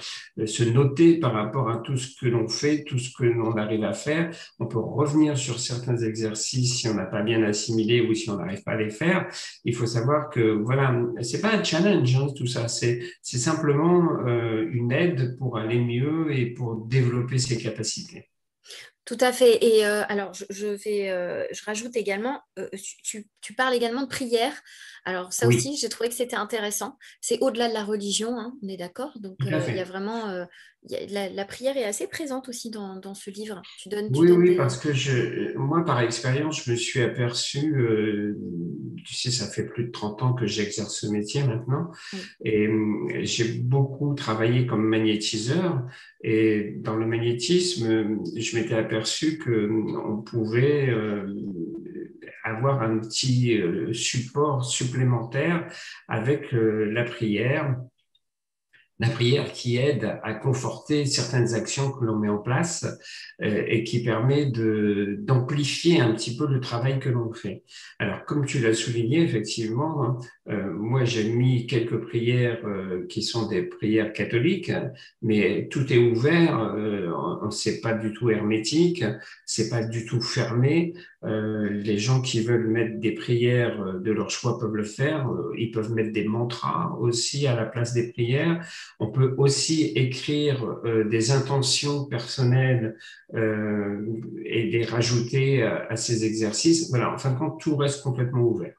se 0.47 0.65
noter 0.65 1.21
par 1.21 1.35
rapport 1.35 1.69
à 1.69 1.77
tout 1.77 1.99
ce 1.99 2.19
que 2.19 2.29
l'on 2.29 2.49
fait, 2.49 2.85
tout 2.85 2.99
ce 2.99 3.11
que 3.15 3.25
l'on 3.25 3.59
arrive 3.59 3.85
à 3.85 3.93
faire. 3.93 4.35
On 4.59 4.67
peut 4.67 4.79
revenir 4.79 5.37
sur 5.37 5.61
certains 5.61 5.99
exercices 5.99 6.77
si 6.79 6.89
on 6.89 6.95
n'a 6.95 7.05
pas 7.05 7.21
bien 7.21 7.43
assimilé 7.43 8.01
ou 8.01 8.15
si 8.15 8.31
on 8.31 8.39
n'arrive 8.39 8.63
pas 8.63 8.73
à 8.73 8.77
les 8.77 8.89
faire. 8.89 9.29
Il 9.67 9.75
faut 9.75 9.87
savoir 9.87 10.31
que, 10.31 10.41
voilà, 10.41 10.99
c'est 11.21 11.43
pas 11.43 11.55
un 11.55 11.63
challenge, 11.63 12.17
hein, 12.17 12.29
tout 12.35 12.47
ça. 12.47 12.69
C'est, 12.69 13.01
c'est 13.21 13.37
simplement 13.37 14.19
euh, 14.27 14.67
une 14.73 14.93
aide 14.93 15.37
pour 15.37 15.59
aller 15.59 15.79
mieux 15.79 16.35
et 16.35 16.47
pour 16.47 16.87
développer 16.87 17.37
ses 17.37 17.59
capacités. 17.59 18.32
Tout 19.05 19.19
à 19.21 19.33
fait. 19.33 19.65
Et 19.65 19.85
euh, 19.85 20.05
alors, 20.09 20.33
je, 20.33 20.45
je, 20.51 20.67
euh, 21.11 21.45
je 21.51 21.65
rajoute 21.65 21.97
également, 21.97 22.41
euh, 22.59 22.69
tu, 23.03 23.27
tu, 23.41 23.55
parles 23.55 23.75
également 23.75 24.03
de 24.03 24.09
prière. 24.09 24.53
Alors, 25.05 25.33
ça 25.33 25.49
aussi, 25.49 25.77
j'ai 25.77 25.89
trouvé 25.89 26.09
que 26.09 26.15
c'était 26.15 26.37
intéressant. 26.37 26.97
C'est 27.21 27.39
au-delà 27.41 27.69
de 27.69 27.75
la 27.75 27.85
religion, 27.85 28.39
hein, 28.39 28.55
on 28.63 28.69
est 28.69 28.77
d'accord. 28.77 29.13
Donc, 29.19 29.37
il 29.41 29.49
y 29.51 29.81
a 29.81 29.85
vraiment 29.85 30.47
la, 31.11 31.45
prière 31.45 31.77
est 31.77 31.85
assez 31.85 32.09
présente 32.09 32.49
aussi 32.49 32.71
dans, 32.71 33.15
ce 33.15 33.31
livre. 33.31 33.63
Tu 33.79 33.89
donnes, 33.89 34.09
oui, 34.17 34.31
oui, 34.33 34.57
parce 34.57 34.77
que 34.77 34.93
je, 34.93 35.57
moi, 35.57 35.85
par 35.85 36.01
expérience, 36.01 36.65
je 36.65 36.73
me 36.73 36.77
suis 36.77 37.01
aperçu, 37.01 37.75
euh, 37.77 38.37
tu 39.05 39.15
sais, 39.15 39.31
ça 39.31 39.47
fait 39.47 39.65
plus 39.65 39.85
de 39.85 39.91
30 39.91 40.23
ans 40.23 40.33
que 40.33 40.47
j'exerce 40.47 41.01
ce 41.01 41.07
métier 41.07 41.45
maintenant, 41.45 41.91
et 42.45 42.67
euh, 42.67 43.21
j'ai 43.23 43.45
beaucoup 43.45 44.15
travaillé 44.15 44.67
comme 44.67 44.85
magnétiseur. 44.85 45.83
Et 46.25 46.75
dans 46.79 46.97
le 46.97 47.07
magnétisme, 47.07 48.21
je 48.37 48.57
m'étais 48.57 48.75
aperçu 48.75 49.39
qu'on 49.39 50.23
pouvait 50.23 50.89
euh, 50.89 51.27
avoir 52.57 52.83
un 52.83 52.99
petit 52.99 53.61
support 53.93 54.65
supplémentaire 54.65 55.67
avec 56.09 56.53
la 56.53 57.05
prière 57.05 57.77
la 59.03 59.09
prière 59.09 59.53
qui 59.53 59.79
aide 59.79 60.21
à 60.23 60.33
conforter 60.33 61.07
certaines 61.07 61.55
actions 61.55 61.91
que 61.91 62.05
l'on 62.05 62.19
met 62.21 62.29
en 62.29 62.39
place 62.39 62.87
euh, 63.43 63.65
et 63.67 63.83
qui 63.83 64.05
permet 64.05 64.47
d'amplifier 64.47 66.01
un 66.01 66.13
petit 66.15 66.37
peu 66.37 66.47
le 66.47 66.61
travail 66.61 67.01
que 67.01 67.09
l'on 67.09 67.33
fait. 67.33 67.65
Alors, 67.99 68.25
comme 68.25 68.47
tu 68.47 68.61
l'as 68.61 68.75
souligné, 68.75 69.23
effectivement, 69.23 70.05
hein, 70.05 70.19
euh, 70.51 70.73
moi 70.73 71.05
j'ai 71.05 71.25
mis 71.31 71.67
quelques 71.67 72.01
prières 72.01 72.65
euh, 72.65 73.05
qui 73.09 73.23
sont 73.23 73.49
des 73.49 73.63
prières 73.63 74.13
catholiques, 74.13 74.73
mais 75.21 75.69
tout 75.69 75.93
est 75.93 75.99
ouvert, 75.99 76.61
euh, 76.61 77.11
c'est 77.51 77.81
pas 77.81 77.95
du 77.95 78.13
tout 78.13 78.31
hermétique, 78.31 79.05
c'est 79.47 79.69
pas 79.69 79.83
du 79.83 80.07
tout 80.07 80.21
fermé. 80.21 80.95
Euh, 81.25 81.69
les 81.69 81.99
gens 81.99 82.21
qui 82.21 82.41
veulent 82.43 82.67
mettre 82.67 82.99
des 82.99 83.13
prières 83.13 83.81
euh, 83.81 84.01
de 84.01 84.11
leur 84.11 84.31
choix 84.31 84.59
peuvent 84.59 84.75
le 84.75 84.85
faire. 84.85 85.31
Euh, 85.31 85.55
ils 85.57 85.71
peuvent 85.71 85.93
mettre 85.93 86.13
des 86.13 86.25
mantras 86.25 86.97
aussi 86.99 87.47
à 87.47 87.55
la 87.55 87.65
place 87.65 87.95
des 87.95 88.11
prières. 88.11 88.67
On 88.99 89.09
peut 89.11 89.35
aussi 89.39 89.93
écrire 89.95 90.81
des 90.85 91.31
intentions 91.31 92.05
personnelles 92.07 92.97
et 93.35 94.63
les 94.65 94.85
rajouter 94.85 95.63
à, 95.63 95.97
ces 95.97 96.25
exercices. 96.25 96.91
Voilà, 96.91 97.13
en 97.13 97.19
fin 97.19 97.33
de 97.33 97.39
compte, 97.39 97.61
tout 97.61 97.77
reste 97.77 98.03
complètement 98.03 98.43
ouvert. 98.43 98.75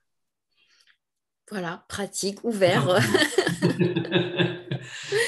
Voilà, 1.49 1.86
pratique, 1.88 2.43
ouvert. 2.43 2.99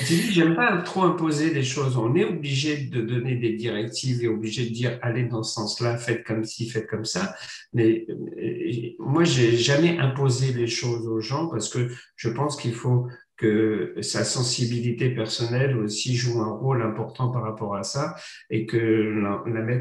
J'aime 0.06 0.56
pas 0.56 0.78
trop 0.82 1.04
imposer 1.04 1.54
les 1.54 1.64
choses. 1.64 1.98
On 1.98 2.16
est 2.16 2.26
obligé 2.26 2.78
de 2.78 3.02
donner 3.02 3.36
des 3.36 3.54
directives 3.54 4.24
et 4.24 4.28
obligé 4.28 4.66
de 4.66 4.74
dire 4.74 5.00
allez 5.02 5.24
dans 5.24 5.44
ce 5.44 5.54
sens-là, 5.54 5.98
faites 5.98 6.24
comme 6.24 6.44
ci, 6.44 6.70
faites 6.70 6.88
comme 6.88 7.06
ça. 7.06 7.36
Mais 7.74 8.06
euh, 8.10 8.96
moi, 9.00 9.24
j'ai 9.24 9.58
jamais 9.58 9.98
imposé 10.00 10.54
les 10.54 10.68
choses 10.68 11.08
aux 11.08 11.20
gens 11.20 11.48
parce 11.48 11.70
que 11.70 11.90
je 12.16 12.30
pense 12.30 12.56
qu'il 12.56 12.74
faut 12.74 13.08
que 13.38 13.96
sa 14.02 14.24
sensibilité 14.24 15.10
personnelle 15.10 15.78
aussi 15.78 16.16
joue 16.16 16.42
un 16.42 16.54
rôle 16.54 16.82
important 16.82 17.30
par 17.30 17.44
rapport 17.44 17.76
à 17.76 17.84
ça 17.84 18.16
et 18.50 18.66
que 18.66 18.78
la, 18.78 19.44
la 19.46 19.78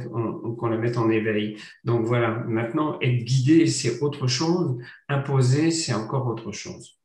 qu'on 0.59 0.67
la 0.67 0.79
mette 0.79 0.99
en 0.99 1.09
éveil. 1.09 1.57
Donc 1.85 2.05
voilà, 2.05 2.43
maintenant, 2.49 2.99
être 3.01 3.25
guidé, 3.25 3.67
c'est 3.67 4.01
autre 4.03 4.27
chose, 4.27 4.77
imposer, 5.09 5.71
c'est 5.71 5.95
encore 5.95 6.27
autre 6.27 6.51
chose. 6.51 6.99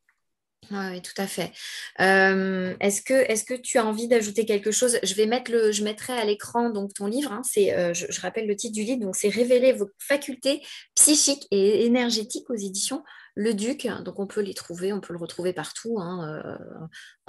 Oui, 0.72 1.02
tout 1.02 1.20
à 1.20 1.26
fait. 1.26 1.52
Euh, 2.00 2.76
est-ce, 2.80 3.02
que, 3.02 3.14
est-ce 3.14 3.44
que 3.44 3.56
tu 3.56 3.80
as 3.80 3.86
envie 3.86 4.08
d'ajouter 4.08 4.46
quelque 4.46 4.72
chose? 4.72 5.00
Je 5.04 5.16
vais 5.16 5.26
mettre 5.26 5.52
le, 5.52 5.72
je 5.72 5.84
mettrai 5.84 6.14
à 6.14 6.26
l'écran 6.26 6.70
donc 6.70 6.94
ton 6.94 7.08
livre. 7.08 7.32
Hein, 7.32 7.42
c'est, 7.44 7.74
euh, 7.76 7.94
je, 7.94 8.22
rappelle 8.22 8.48
le 8.48 8.56
titre 8.56 8.76
du 8.76 8.84
livre. 8.84 9.02
Donc 9.02 9.16
c'est 9.16 9.30
révéler 9.30 9.74
vos 9.74 9.90
facultés 9.98 10.62
psychiques 10.94 11.48
et 11.50 11.86
énergétiques 11.86 12.50
aux 12.50 12.56
éditions 12.56 13.04
Le 13.36 13.54
Duc. 13.54 13.88
Donc 14.06 14.20
on 14.20 14.28
peut 14.28 14.42
les 14.42 14.54
trouver, 14.54 14.94
on 14.94 15.00
peut 15.00 15.14
le 15.14 15.20
retrouver 15.20 15.54
partout 15.54 15.98
hein, 16.00 16.60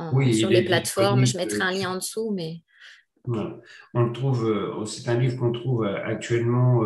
euh, 0.01 0.33
sur 0.33 0.51
les 0.51 0.63
plateformes. 0.63 1.25
Je 1.25 1.39
mettrai 1.39 1.63
un 1.63 1.73
lien 1.73 1.91
en 1.93 1.97
dessous, 1.97 2.31
mais. 2.33 2.63
On 3.27 4.03
le 4.03 4.13
trouve, 4.13 4.87
c'est 4.87 5.07
un 5.09 5.19
livre 5.19 5.39
qu'on 5.39 5.53
trouve 5.53 5.85
actuellement 5.85 6.83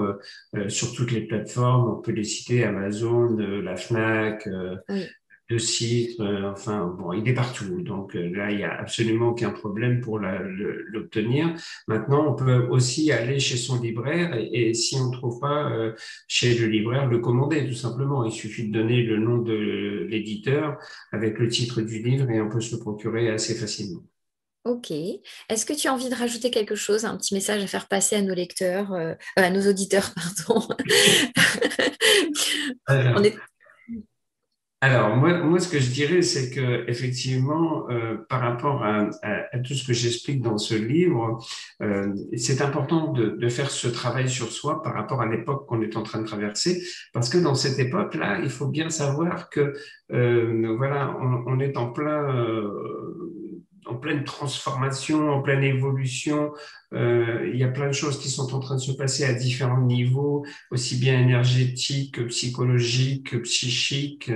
sur 0.66 0.92
toutes 0.92 1.12
les 1.12 1.22
plateformes. 1.28 1.98
On 1.98 2.02
peut 2.02 2.10
les 2.10 2.24
citer 2.24 2.64
Amazon, 2.64 3.36
la 3.36 3.76
Fnac, 3.76 4.48
oui 4.88 5.06
de 5.50 5.58
sites, 5.58 6.18
euh, 6.20 6.50
enfin 6.50 6.86
bon, 6.86 7.12
il 7.12 7.28
est 7.28 7.34
partout. 7.34 7.82
Donc 7.82 8.16
euh, 8.16 8.34
là, 8.34 8.50
il 8.50 8.58
n'y 8.58 8.64
a 8.64 8.72
absolument 8.72 9.28
aucun 9.28 9.50
problème 9.50 10.00
pour 10.00 10.18
l'obtenir. 10.18 11.54
Maintenant, 11.86 12.26
on 12.32 12.34
peut 12.34 12.66
aussi 12.70 13.12
aller 13.12 13.38
chez 13.38 13.56
son 13.56 13.80
libraire 13.80 14.34
et, 14.34 14.72
si 14.72 14.96
on 14.96 15.10
ne 15.10 15.12
trouve 15.12 15.40
pas 15.40 15.70
euh, 15.70 15.92
chez 16.28 16.54
le 16.54 16.66
libraire, 16.66 17.06
le 17.06 17.18
commander 17.18 17.66
tout 17.66 17.74
simplement. 17.74 18.24
Il 18.24 18.32
suffit 18.32 18.68
de 18.68 18.72
donner 18.72 19.02
le 19.02 19.18
nom 19.18 19.38
de 19.38 20.06
l'éditeur 20.08 20.78
avec 21.12 21.38
le 21.38 21.48
titre 21.48 21.82
du 21.82 22.02
livre 22.02 22.30
et 22.30 22.40
on 22.40 22.48
peut 22.48 22.60
se 22.60 22.74
le 22.74 22.80
procurer 22.80 23.28
assez 23.30 23.54
facilement. 23.54 24.02
Ok. 24.64 24.92
Est-ce 24.92 25.66
que 25.66 25.74
tu 25.74 25.88
as 25.88 25.92
envie 25.92 26.08
de 26.08 26.14
rajouter 26.14 26.50
quelque 26.50 26.74
chose, 26.74 27.04
un 27.04 27.18
petit 27.18 27.34
message 27.34 27.62
à 27.62 27.66
faire 27.66 27.86
passer 27.86 28.16
à 28.16 28.22
nos 28.22 28.32
lecteurs, 28.32 28.94
à 29.36 29.50
nos 29.50 29.68
auditeurs, 29.68 30.10
pardon? 30.46 30.66
On 32.88 33.22
est 33.22 33.36
alors, 34.84 35.16
moi, 35.16 35.38
moi, 35.38 35.60
ce 35.60 35.68
que 35.70 35.78
je 35.78 35.90
dirais, 35.90 36.20
c'est 36.20 36.50
que 36.50 36.84
effectivement, 36.90 37.88
euh, 37.88 38.18
par 38.28 38.40
rapport 38.40 38.84
à, 38.84 39.08
tout 39.64 39.72
ce 39.72 39.86
que 39.86 39.94
j'explique 39.94 40.42
dans 40.42 40.58
ce 40.58 40.74
livre, 40.74 41.42
euh, 41.80 42.12
c'est 42.36 42.60
important 42.60 43.10
de, 43.10 43.48
faire 43.48 43.70
ce 43.70 43.88
travail 43.88 44.28
sur 44.28 44.52
soi 44.52 44.82
par 44.82 44.92
rapport 44.92 45.22
à 45.22 45.26
l'époque 45.26 45.66
qu'on 45.66 45.80
est 45.80 45.96
en 45.96 46.02
train 46.02 46.20
de 46.20 46.26
traverser, 46.26 46.82
parce 47.14 47.30
que 47.30 47.38
dans 47.38 47.54
cette 47.54 47.78
époque-là, 47.78 48.40
il 48.42 48.50
faut 48.50 48.66
bien 48.66 48.90
savoir 48.90 49.48
que 49.48 49.72
euh, 50.12 50.74
voilà, 50.76 51.16
on, 51.18 51.58
est 51.60 51.78
en 51.78 51.90
plein 51.90 52.22
en 52.26 53.33
pleine 54.04 54.22
transformation, 54.22 55.30
en 55.30 55.40
pleine 55.40 55.64
évolution. 55.64 56.52
Euh, 56.92 57.50
il 57.50 57.58
y 57.58 57.64
a 57.64 57.68
plein 57.68 57.88
de 57.88 57.94
choses 57.94 58.20
qui 58.20 58.28
sont 58.28 58.54
en 58.54 58.60
train 58.60 58.76
de 58.76 58.80
se 58.80 58.92
passer 58.92 59.24
à 59.24 59.32
différents 59.32 59.80
niveaux, 59.80 60.44
aussi 60.70 60.96
bien 60.96 61.18
énergétiques, 61.18 62.16
que 62.16 62.22
psychologiques, 62.24 63.30
que 63.30 63.38
psychiques, 63.38 64.30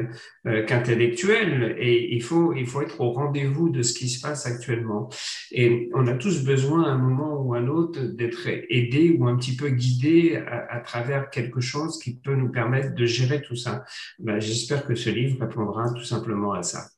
euh, 0.46 0.64
qu'intellectuels. 0.64 1.76
Et 1.78 2.14
il 2.14 2.22
faut, 2.22 2.54
il 2.54 2.66
faut 2.66 2.80
être 2.80 2.98
au 3.02 3.12
rendez-vous 3.12 3.68
de 3.68 3.82
ce 3.82 3.92
qui 3.92 4.08
se 4.08 4.22
passe 4.22 4.46
actuellement. 4.46 5.10
Et 5.52 5.90
on 5.94 6.06
a 6.06 6.14
tous 6.14 6.44
besoin, 6.44 6.84
à 6.84 6.92
un 6.92 6.98
moment 6.98 7.34
ou 7.42 7.52
à 7.54 7.58
un 7.58 7.68
autre, 7.68 8.00
d'être 8.00 8.48
aidés 8.70 9.14
ou 9.18 9.28
un 9.28 9.36
petit 9.36 9.54
peu 9.54 9.68
guidés 9.68 10.42
à, 10.46 10.80
travers 10.80 11.28
quelque 11.28 11.60
chose 11.60 11.98
qui 11.98 12.14
peut 12.14 12.34
nous 12.34 12.50
permettre 12.50 12.94
de 12.94 13.04
gérer 13.04 13.42
tout 13.42 13.56
ça. 13.56 13.84
Ben, 14.18 14.40
J'espère 14.40 14.86
que 14.86 14.94
ce 14.94 15.10
livre 15.10 15.38
répondra 15.40 15.92
tout 15.92 16.04
simplement 16.04 16.54
à 16.54 16.62
ça. 16.62 16.88